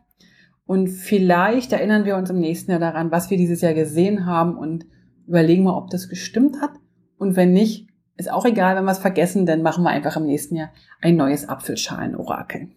Und 0.65 0.87
vielleicht 0.87 1.71
erinnern 1.71 2.05
wir 2.05 2.17
uns 2.17 2.31
im 2.31 2.39
nächsten 2.39 2.71
Jahr 2.71 2.79
daran, 2.79 3.11
was 3.11 3.29
wir 3.29 3.37
dieses 3.37 3.61
Jahr 3.61 3.75
gesehen 3.75 4.25
haben 4.25 4.57
und 4.57 4.87
überlegen 5.27 5.65
mal, 5.65 5.77
ob 5.77 5.91
das 5.91 6.09
gestimmt 6.09 6.59
hat. 6.61 6.71
Und 7.19 7.35
wenn 7.35 7.53
nicht, 7.53 7.90
ist 8.21 8.31
auch 8.31 8.45
egal, 8.45 8.75
wenn 8.75 8.85
wir 8.85 8.91
es 8.91 8.99
vergessen, 8.99 9.45
dann 9.45 9.61
machen 9.61 9.83
wir 9.83 9.89
einfach 9.89 10.15
im 10.15 10.25
nächsten 10.25 10.55
Jahr 10.55 10.69
ein 11.01 11.15
neues 11.15 11.49
Apfelschalen-Orakel. 11.49 12.69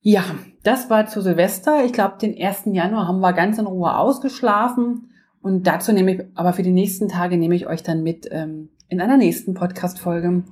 Ja, 0.00 0.22
das 0.62 0.90
war 0.90 1.06
zu 1.06 1.22
Silvester. 1.22 1.84
Ich 1.84 1.92
glaube, 1.92 2.18
den 2.20 2.36
1. 2.38 2.64
Januar 2.66 3.08
haben 3.08 3.20
wir 3.20 3.32
ganz 3.32 3.58
in 3.58 3.66
Ruhe 3.66 3.96
ausgeschlafen. 3.96 5.10
Und 5.40 5.66
dazu 5.66 5.92
nehme 5.92 6.14
ich, 6.14 6.22
aber 6.34 6.52
für 6.52 6.62
die 6.62 6.72
nächsten 6.72 7.08
Tage 7.08 7.38
nehme 7.38 7.54
ich 7.54 7.66
euch 7.66 7.82
dann 7.82 8.02
mit 8.02 8.28
ähm, 8.30 8.68
in 8.88 9.00
einer 9.00 9.16
nächsten 9.16 9.54
Podcast-Folge. 9.54 10.44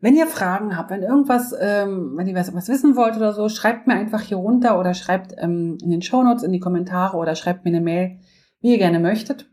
Wenn 0.00 0.16
ihr 0.16 0.26
Fragen 0.26 0.76
habt, 0.76 0.90
wenn 0.90 1.02
irgendwas, 1.02 1.54
ähm, 1.58 2.12
wenn 2.16 2.26
ihr 2.26 2.34
was, 2.34 2.54
was 2.54 2.68
wissen 2.68 2.94
wollt 2.94 3.16
oder 3.16 3.32
so, 3.32 3.48
schreibt 3.48 3.86
mir 3.86 3.94
einfach 3.94 4.20
hier 4.20 4.36
runter 4.36 4.78
oder 4.78 4.92
schreibt 4.92 5.34
ähm, 5.38 5.78
in 5.82 5.90
den 5.90 6.02
Shownotes, 6.02 6.42
in 6.42 6.52
die 6.52 6.60
Kommentare 6.60 7.16
oder 7.16 7.36
schreibt 7.36 7.64
mir 7.64 7.70
eine 7.70 7.80
Mail, 7.80 8.18
wie 8.60 8.72
ihr 8.72 8.78
gerne 8.78 8.98
möchtet. 8.98 9.46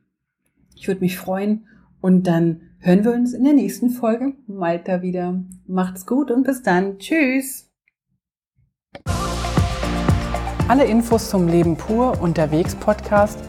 Ich 0.76 0.90
würde 0.90 1.00
mich 1.00 1.18
freuen. 1.18 1.68
Und 2.02 2.28
dann 2.28 2.64
hören 2.82 3.06
wir 3.06 3.14
uns 3.14 3.34
in 3.34 3.44
der 3.44 3.54
nächsten 3.54 3.92
Folge 3.92 4.34
Malta 4.48 5.02
wieder. 5.02 5.40
Macht's 5.68 6.06
gut 6.06 6.32
und 6.32 6.44
bis 6.44 6.64
dann. 6.64 6.98
Tschüss. 6.98 7.70
Alle 10.68 10.84
Infos 10.86 11.30
zum 11.30 11.48
Leben 11.48 11.78
pur 11.78 12.22
unterwegs 12.22 12.76
Podcast 12.76 13.40